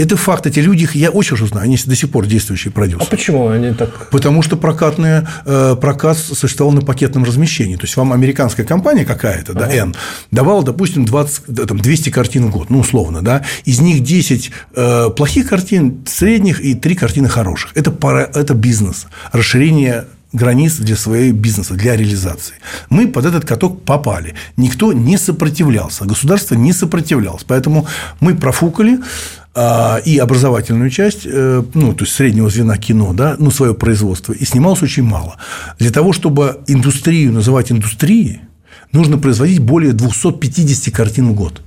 [0.00, 0.46] Это факт.
[0.46, 3.04] Эти люди, я очень хорошо знаю, они до сих пор действующие продюсеры.
[3.06, 4.08] А почему они так?
[4.08, 7.76] Потому что прокатные, э, прокат существовал на пакетном размещении.
[7.76, 9.66] То есть, вам американская компания какая-то, ага.
[9.66, 9.94] да, N,
[10.30, 15.10] давала, допустим, 20, там, 200 картин в год, ну, условно, да, из них 10 э,
[15.14, 17.72] плохих картин, средних и 3 картины хороших.
[17.74, 22.54] Это, пара, это бизнес, расширение границ для своей бизнеса, для реализации.
[22.88, 24.34] Мы под этот каток попали.
[24.56, 27.44] Никто не сопротивлялся, государство не сопротивлялось.
[27.46, 27.86] Поэтому
[28.20, 29.00] мы профукали,
[30.06, 34.44] и образовательную часть, э, ну, то есть среднего звена кино, да, ну, свое производство, и
[34.44, 35.36] снималось очень мало.
[35.78, 38.42] Для того, чтобы индустрию называть индустрией,
[38.92, 41.62] нужно производить более 250 картин в год.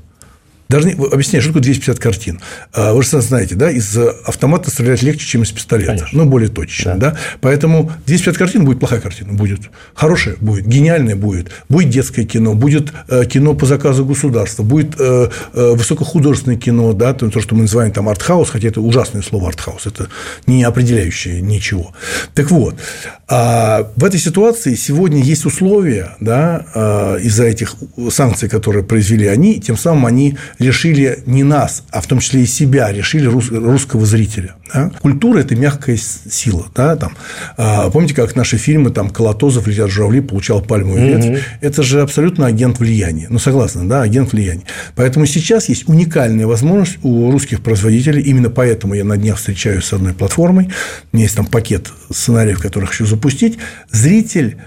[0.70, 2.40] Не, объясняю, что такое 250 картин.
[2.74, 5.96] А, вы же знаете, да, из автомата стрелять легче, чем из пистолета.
[5.96, 6.10] Конечно.
[6.12, 6.96] Ну, более точно.
[6.96, 7.04] Да.
[7.04, 7.18] Да?
[7.42, 9.34] Поэтому 250 картин будет плохая картина.
[9.34, 11.52] Будет хорошая, будет гениальная будет.
[11.70, 17.14] Будет детское кино, будет э, кино по заказу государства, будет э, э, высокохудожественное кино, да,
[17.14, 20.08] то, что мы называем там артхаус, хотя это ужасное слово артхаус, это
[20.48, 21.94] не определяющее ничего.
[22.34, 22.76] Так вот,
[23.28, 27.76] а в этой ситуации сегодня есть условия, да, из-за этих
[28.10, 32.46] санкций, которые произвели они, тем самым они решили не нас, а в том числе и
[32.46, 34.56] себя, решили рус, русского зрителя.
[34.74, 34.92] Да?
[35.02, 36.68] Культура– это мягкая сила.
[36.76, 36.96] Да?
[36.96, 37.14] Там,
[37.58, 41.30] а, помните, как наши фильмы, там, Колотозов, летят журавли, получал пальмовую ветвь?
[41.30, 41.38] Угу.
[41.62, 43.28] Это же абсолютно агент влияния.
[43.30, 44.64] Ну, согласны, да, агент влияния.
[44.96, 49.94] Поэтому сейчас есть уникальная возможность у русских производителей, именно поэтому я на днях встречаюсь с
[49.94, 50.70] одной платформой,
[51.12, 53.58] у меня есть там пакет сценариев, которых хочу запустить,
[53.92, 54.58] зритель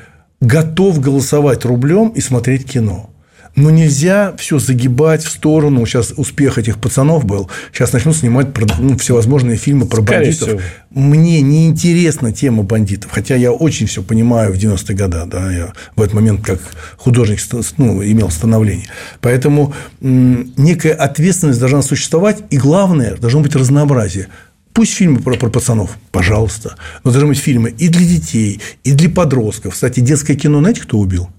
[0.40, 3.10] готов голосовать рублем и смотреть кино.
[3.56, 5.86] Но нельзя все загибать в сторону.
[5.86, 7.50] Сейчас успех этих пацанов был.
[7.72, 8.48] Сейчас начнут снимать
[8.78, 10.48] ну, всевозможные фильмы про Скорее бандитов.
[10.48, 10.60] Всего.
[10.90, 13.10] Мне не интересна тема бандитов.
[13.10, 15.22] Хотя я очень все понимаю в 90-е годы.
[15.26, 16.60] Да, я в этот момент как
[16.98, 17.40] художник
[17.78, 18.88] ну, имел становление.
[19.22, 22.42] Поэтому некая ответственность должна существовать.
[22.50, 24.28] И главное, должно быть разнообразие.
[24.74, 26.76] Пусть фильмы про, про пацанов, пожалуйста.
[27.04, 29.72] Но должны быть фильмы и для детей, и для подростков.
[29.72, 31.30] Кстати, детское кино, знаете, кто убил?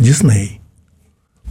[0.00, 0.59] Дисней.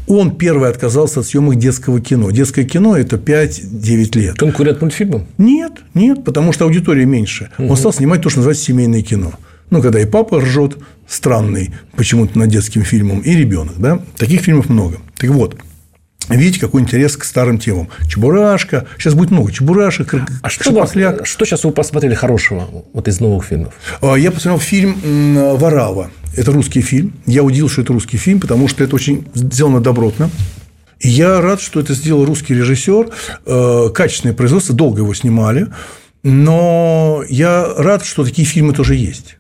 [0.10, 2.32] Он первый отказался от съемок детского кино.
[2.32, 4.38] Детское кино– это 5-9 лет.
[4.40, 5.28] Конкурент мультфильмам?
[5.38, 7.52] Нет, нет, потому что аудитория меньше.
[7.60, 7.70] Угу.
[7.70, 9.34] Он стал снимать то, что называется семейное кино.
[9.70, 13.76] Ну, когда и папа ржет странный почему-то над детским фильмом, и ребенок.
[13.78, 14.00] Да?
[14.18, 14.98] Таких фильмов много.
[15.16, 15.58] Так вот,
[16.38, 17.90] видите, какой интерес к старым темам.
[18.08, 18.88] Чебурашка.
[18.98, 20.92] Сейчас будет много чебурашек, а что, вас,
[21.24, 23.74] что сейчас вы посмотрели хорошего вот из новых фильмов?
[24.02, 26.12] А, я посмотрел фильм «Варава».
[26.36, 27.14] Это русский фильм.
[27.26, 30.30] Я удивился, что это русский фильм, потому что это очень сделано добротно.
[31.00, 33.10] И я рад, что это сделал русский режиссер.
[33.46, 35.68] Э, качественное производство, долго его снимали.
[36.24, 39.38] Но я рад, что такие фильмы тоже есть,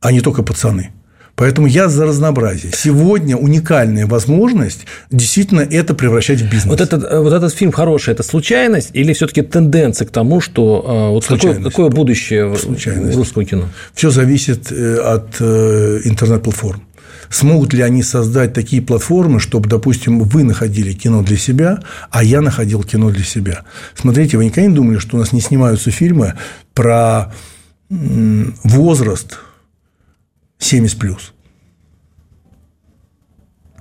[0.00, 0.92] а не только пацаны.
[1.36, 2.72] Поэтому я за разнообразие.
[2.74, 6.64] Сегодня уникальная возможность действительно это превращать в бизнес.
[6.64, 10.82] Вот этот, э, вот этот фильм хороший, это случайность или все-таки тенденция к тому, что
[10.86, 12.50] э, вот какое, какое будущее
[13.14, 13.68] русского кино?
[13.94, 16.82] Все зависит э, от интернет-платформ.
[17.28, 21.80] Смогут ли они создать такие платформы, чтобы, допустим, вы находили кино для себя,
[22.10, 23.64] а я находил кино для себя?
[23.94, 26.34] Смотрите, вы никогда не думали, что у нас не снимаются фильмы
[26.72, 27.32] про
[27.90, 29.38] возраст
[30.58, 31.32] 70 плюс.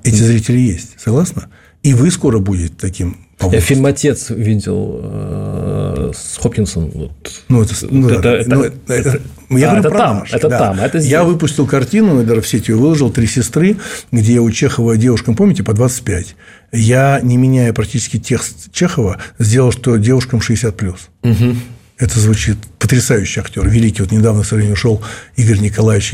[0.03, 1.49] Эти зрители есть, согласна?
[1.81, 6.89] И вы скоро будете таким я фильм «Отец» видел э, с Хопкинсом.
[6.89, 7.11] Вот.
[7.49, 10.57] Ну, это, ну, это, это, ну, это, это, я а, это там, наш, это да.
[10.57, 11.11] там, это здесь.
[11.11, 13.75] Я выпустил картину, даже в сети выложил «Три сестры»,
[14.11, 16.35] где у Чехова девушкам, помните, по 25.
[16.71, 20.95] Я, не меняя практически текст Чехова, сделал, что девушкам 60+.
[21.23, 21.55] Угу.
[21.97, 24.01] Это звучит потрясающий актер, великий.
[24.01, 25.01] Вот недавно, к сожалению, ушел
[25.37, 26.13] Игорь Николаевич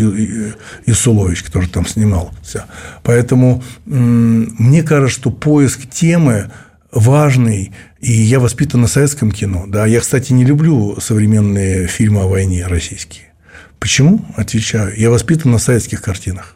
[0.86, 2.32] Исулович, который там снимал.
[2.44, 2.66] Все.
[3.04, 6.52] Поэтому мне кажется, что поиск темы
[6.92, 9.66] важный, и я воспитан на советском кино.
[9.68, 13.34] Да, я, кстати, не люблю современные фильмы о войне российские.
[13.80, 14.24] Почему?
[14.36, 14.94] Отвечаю.
[14.96, 16.56] Я воспитан на советских картинах.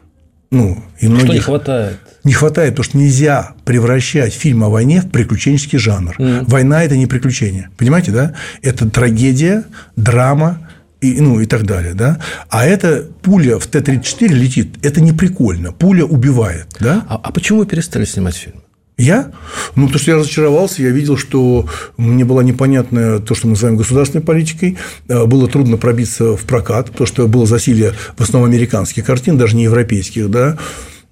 [0.52, 1.24] Ну, и многих...
[1.24, 1.98] Что не хватает?
[2.26, 6.16] Не хватает, потому что нельзя превращать фильм о войне в приключенческий жанр.
[6.18, 6.44] Mm.
[6.48, 7.70] Война– это не приключение.
[7.76, 8.34] Понимаете, да?
[8.62, 9.62] Это трагедия,
[9.94, 10.68] драма,
[11.00, 12.18] и, ну, и так далее, да.
[12.48, 15.70] А это пуля в Т-34 летит, это не прикольно.
[15.70, 17.04] Пуля убивает, да.
[17.08, 18.56] А, а почему вы перестали снимать фильм?
[18.98, 19.30] Я?
[19.76, 23.76] Ну, потому что я разочаровался, я видел, что мне была непонятная то, что мы называем
[23.76, 29.04] государственной политикой, э, было трудно пробиться в прокат, потому что было засилие в основном американских
[29.04, 30.58] картин, даже не европейских, да.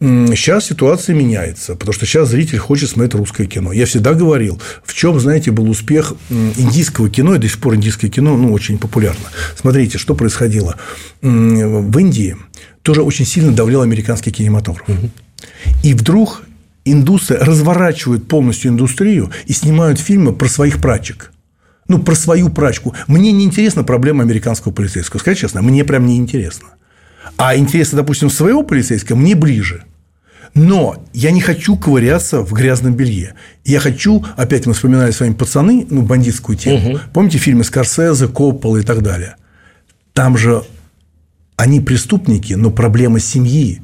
[0.01, 3.73] Сейчас ситуация меняется, потому что сейчас зритель хочет смотреть русское кино.
[3.73, 8.11] Я всегда говорил, в чем, знаете, был успех индийского кино, и до сих пор индийское
[8.11, 9.25] кино ну, очень популярно.
[9.57, 10.77] Смотрите, что происходило.
[11.23, 12.37] В Индии
[12.83, 14.87] тоже очень сильно давлял американский кинематограф.
[15.83, 16.43] И вдруг
[16.85, 21.33] индусы разворачивают полностью индустрию и снимают фильмы про своих прачек.
[21.89, 22.95] Ну, про свою прачку.
[23.07, 25.21] Мне не интересна проблема американского полицейского.
[25.21, 26.69] Сказать честно, мне прям не интересно.
[27.37, 29.85] А интересно, допустим, своего полицейского мне ближе.
[30.55, 33.35] Но я не хочу ковыряться в грязном белье.
[33.65, 36.91] Я хочу, опять мы вспоминали с вами пацаны, ну, бандитскую тему.
[36.91, 37.01] Угу.
[37.13, 39.37] Помните фильмы Скорсезе, Коппола и так далее?
[40.13, 40.63] Там же
[41.57, 43.81] они преступники, но проблема семьи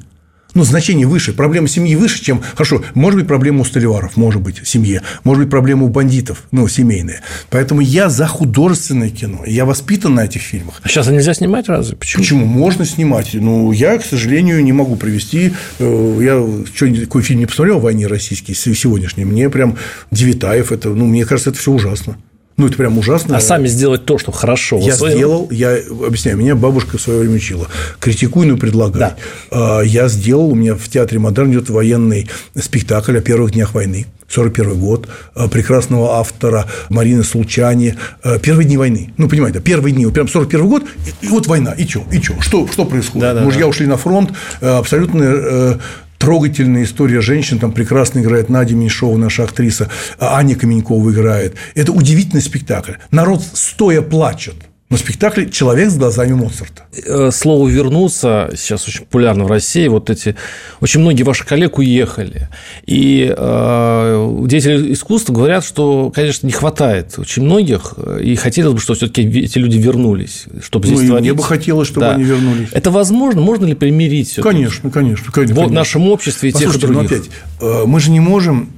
[0.53, 4.59] ну, значение выше, проблема семьи выше, чем, хорошо, может быть, проблема у столиваров, может быть,
[4.59, 7.21] в семье, может быть, проблема у бандитов, ну, семейная.
[7.49, 10.81] Поэтому я за художественное кино, я воспитан на этих фильмах.
[10.83, 11.95] А сейчас нельзя снимать разве?
[11.95, 12.23] Почему?
[12.23, 12.45] Почему?
[12.45, 13.29] Можно снимать.
[13.33, 17.79] Ну, я, к сожалению, не могу привести, э, я что-нибудь, такой фильм не посмотрел о
[17.79, 19.77] войне российский сегодняшний, мне прям
[20.11, 22.17] Девитаев, это, ну, мне кажется, это все ужасно.
[22.61, 23.35] Ну, это прям ужасно.
[23.35, 24.77] А сами сделать то, что хорошо.
[24.77, 25.17] Я своем...
[25.17, 27.67] сделал, я объясняю, меня бабушка в свое время учила.
[27.99, 28.99] Критикуй, но предлагай.
[28.99, 29.15] Да.
[29.49, 34.05] А, я сделал, у меня в театре Модерн идет военный спектакль о первых днях войны.
[34.27, 37.95] 41 год, а, прекрасного автора Марины Случани.
[38.21, 39.11] А, первые дни войны.
[39.17, 42.39] Ну, понимаете, первые дни, прям 41 год, и, и вот война, и что, и что,
[42.41, 43.21] что, что происходит?
[43.21, 43.67] Да, да, Мужья да.
[43.69, 45.77] ушли на фронт, абсолютно э,
[46.21, 51.55] трогательная история женщин, там прекрасно играет Надя Меньшова, наша актриса, а Аня Каменькова играет.
[51.73, 52.93] Это удивительный спектакль.
[53.09, 54.55] Народ стоя плачет–
[54.91, 56.83] на спектакле «Человек с глазами Моцарта».
[57.05, 59.87] Э, слово «вернуться» сейчас очень популярно в России.
[59.87, 60.35] Вот эти...
[60.81, 62.49] Очень многие ваших коллег уехали.
[62.85, 67.93] И э, деятели искусства говорят, что, конечно, не хватает очень многих.
[68.21, 70.43] И хотелось бы, чтобы все-таки эти люди вернулись.
[70.61, 71.23] Чтобы здесь ну, творить.
[71.23, 72.15] мне бы хотелось, чтобы да.
[72.15, 72.67] они вернулись.
[72.73, 73.39] Это возможно?
[73.39, 75.31] Можно ли примирить все Конечно, конечно.
[75.31, 77.09] конечно в нашем обществе и тех, и других.
[77.09, 77.29] Но опять,
[77.61, 78.73] э, мы же не можем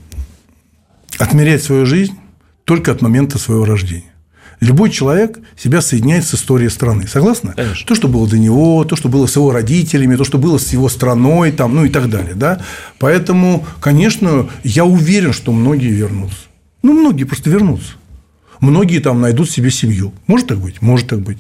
[1.17, 2.13] отмерять свою жизнь
[2.65, 4.12] только от момента своего рождения.
[4.63, 7.05] Любой человек себя соединяет с историей страны.
[7.05, 7.51] Согласны?
[7.53, 7.85] Конечно.
[7.85, 10.71] То, что было до него, то, что было с его родителями, то, что было с
[10.71, 12.33] его страной, там, ну и так далее.
[12.33, 12.61] Да?
[12.97, 16.37] Поэтому, конечно, я уверен, что многие вернутся.
[16.81, 17.91] Ну, многие просто вернутся.
[18.61, 20.13] Многие там найдут себе семью.
[20.27, 20.81] Может так быть?
[20.81, 21.39] Может так быть.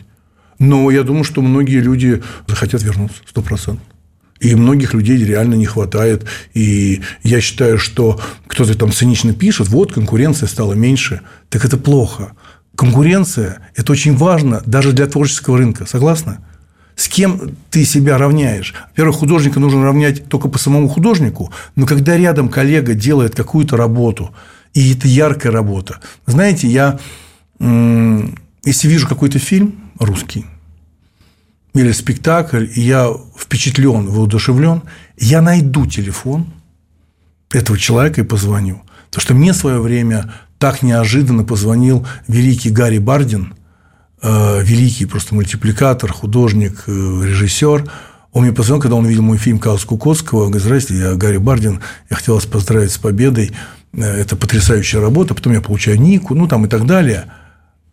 [0.59, 3.85] Но я думаю, что многие люди захотят вернуться, сто процентов.
[4.41, 6.25] И многих людей реально не хватает.
[6.53, 11.21] И я считаю, что кто-то там цинично пишет, вот конкуренция стала меньше.
[11.47, 12.33] Так это плохо
[12.75, 15.85] конкуренция– это очень важно даже для творческого рынка.
[15.85, 16.39] Согласна?
[16.95, 18.73] С кем ты себя равняешь?
[18.89, 24.33] Во-первых, художника нужно равнять только по самому художнику, но когда рядом коллега делает какую-то работу,
[24.73, 25.99] и это яркая работа.
[26.25, 26.99] Знаете, я,
[27.59, 30.45] если вижу какой-то фильм русский
[31.73, 34.83] или спектакль, и я впечатлен, воодушевлен,
[35.17, 36.53] я найду телефон
[37.51, 38.81] этого человека и позвоню.
[39.09, 40.33] Потому что мне в свое время
[40.63, 43.53] так неожиданно позвонил великий Гарри Бардин,
[44.21, 47.91] э, великий просто мультипликатор, художник, э, режиссер.
[48.31, 50.43] Он мне позвонил, когда он увидел мой фильм «Каус Кукоцкого».
[50.43, 53.51] Он говорит, здрасте, я Гарри Бардин, я хотел вас поздравить с победой.
[53.91, 55.35] Э, это потрясающая работа.
[55.35, 57.25] Потом я получаю Нику, ну, там и так далее.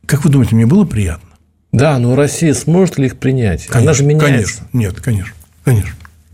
[0.07, 1.29] Как вы думаете, мне было приятно?
[1.73, 3.67] Да, но Россия сможет ли их принять?
[3.67, 4.29] Конечно, Она же меняется.
[4.29, 5.91] Конечно, нет, конечно, конечно.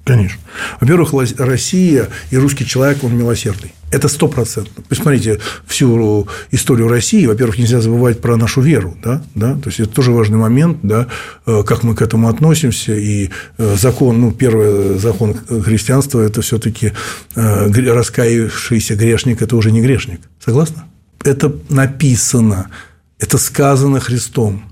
[0.07, 0.39] Конечно.
[0.81, 3.73] Во-первых, Россия и русский человек, он милосердный.
[3.91, 4.85] Это стопроцентно.
[4.89, 7.27] Посмотрите всю историю России.
[7.27, 8.97] Во-первых, нельзя забывать про нашу веру.
[9.03, 9.21] Да?
[9.35, 9.55] Да?
[9.55, 11.09] То есть, это тоже важный момент, да?
[11.45, 12.95] Э, как мы к этому относимся.
[12.95, 16.93] И э, закон, ну, первый закон христианства– это все таки
[17.35, 20.21] э, раскаявшийся грешник– это уже не грешник.
[20.45, 20.83] Согласны?
[21.25, 22.69] Это написано,
[23.19, 24.63] это сказано Христом.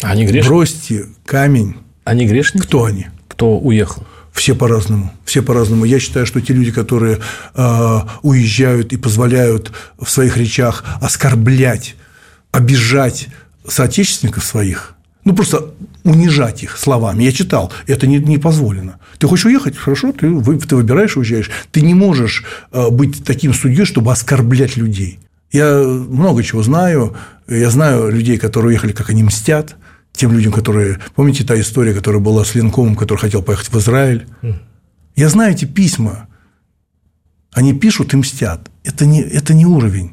[0.00, 0.48] Они грешники?
[0.48, 1.76] Бросьте камень.
[2.04, 2.62] Они грешники?
[2.64, 3.08] Кто они?
[3.28, 4.06] Кто уехал?
[4.34, 5.12] Все по-разному.
[5.24, 5.84] Все по-разному.
[5.84, 7.20] Я считаю, что те люди, которые
[7.54, 11.94] э, уезжают и позволяют в своих речах оскорблять,
[12.50, 13.28] обижать
[13.66, 15.72] соотечественников своих, ну, просто
[16.02, 17.22] унижать их словами.
[17.22, 18.98] Я читал, это не, не позволено.
[19.18, 19.76] Ты хочешь уехать?
[19.76, 20.28] Хорошо, ты,
[20.58, 21.50] ты выбираешь, уезжаешь.
[21.70, 25.20] Ты не можешь э, быть таким судьей, чтобы оскорблять людей.
[25.52, 27.16] Я много чего знаю.
[27.48, 29.76] Я знаю людей, которые уехали, как они мстят
[30.14, 30.98] тем людям, которые...
[31.14, 34.26] Помните та история, которая была с Ленковым, который хотел поехать в Израиль?
[35.16, 36.28] Я знаю эти письма.
[37.52, 38.70] Они пишут и мстят.
[38.84, 40.12] Это не, это не уровень.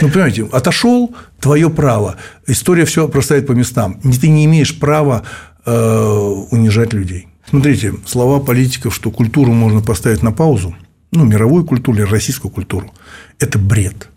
[0.00, 2.16] Ну, понимаете, отошел твое право.
[2.46, 4.00] История все проставит по местам.
[4.00, 5.24] Ты не имеешь права
[5.64, 7.28] э, унижать людей.
[7.48, 10.76] Смотрите, слова политиков, что культуру можно поставить на паузу,
[11.10, 12.92] ну, мировую культуру или российскую культуру,
[13.38, 14.08] это бред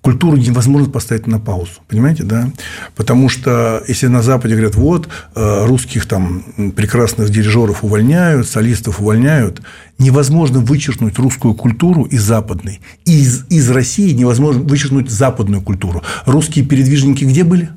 [0.00, 2.50] культуру невозможно поставить на паузу, понимаете, да?
[2.96, 9.60] Потому что если на Западе говорят, вот э, русских там прекрасных дирижеров увольняют, солистов увольняют,
[9.98, 12.80] невозможно вычеркнуть русскую культуру из западной.
[13.04, 16.02] Из, из России невозможно вычеркнуть западную культуру.
[16.24, 17.70] Русские передвижники где были?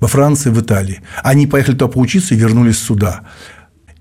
[0.00, 1.00] Во Франции, в Италии.
[1.22, 3.22] Они поехали туда поучиться и вернулись сюда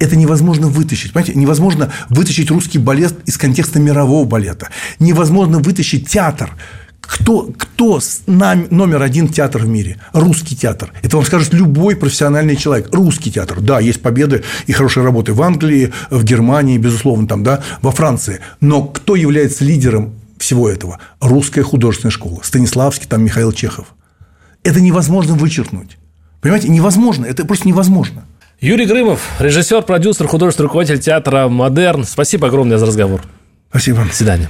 [0.01, 1.13] это невозможно вытащить.
[1.13, 4.69] Понимаете, невозможно вытащить русский балет из контекста мирового балета.
[4.99, 6.49] Невозможно вытащить театр
[7.11, 9.97] кто, кто номер один театр в мире?
[10.13, 10.93] Русский театр.
[11.01, 12.87] Это вам скажет любой профессиональный человек.
[12.93, 13.59] Русский театр.
[13.59, 18.39] Да, есть победы и хорошие работы в Англии, в Германии, безусловно, там, да, во Франции.
[18.61, 20.99] Но кто является лидером всего этого?
[21.19, 22.39] Русская художественная школа.
[22.43, 23.87] Станиславский, там Михаил Чехов.
[24.63, 25.97] Это невозможно вычеркнуть.
[26.39, 27.25] Понимаете, невозможно.
[27.25, 28.23] Это просто невозможно.
[28.61, 32.05] Юрий Грымов, режиссер, продюсер, художественный руководитель театра «Модерн».
[32.05, 33.21] Спасибо огромное за разговор.
[33.69, 34.05] Спасибо.
[34.05, 34.49] До свидания.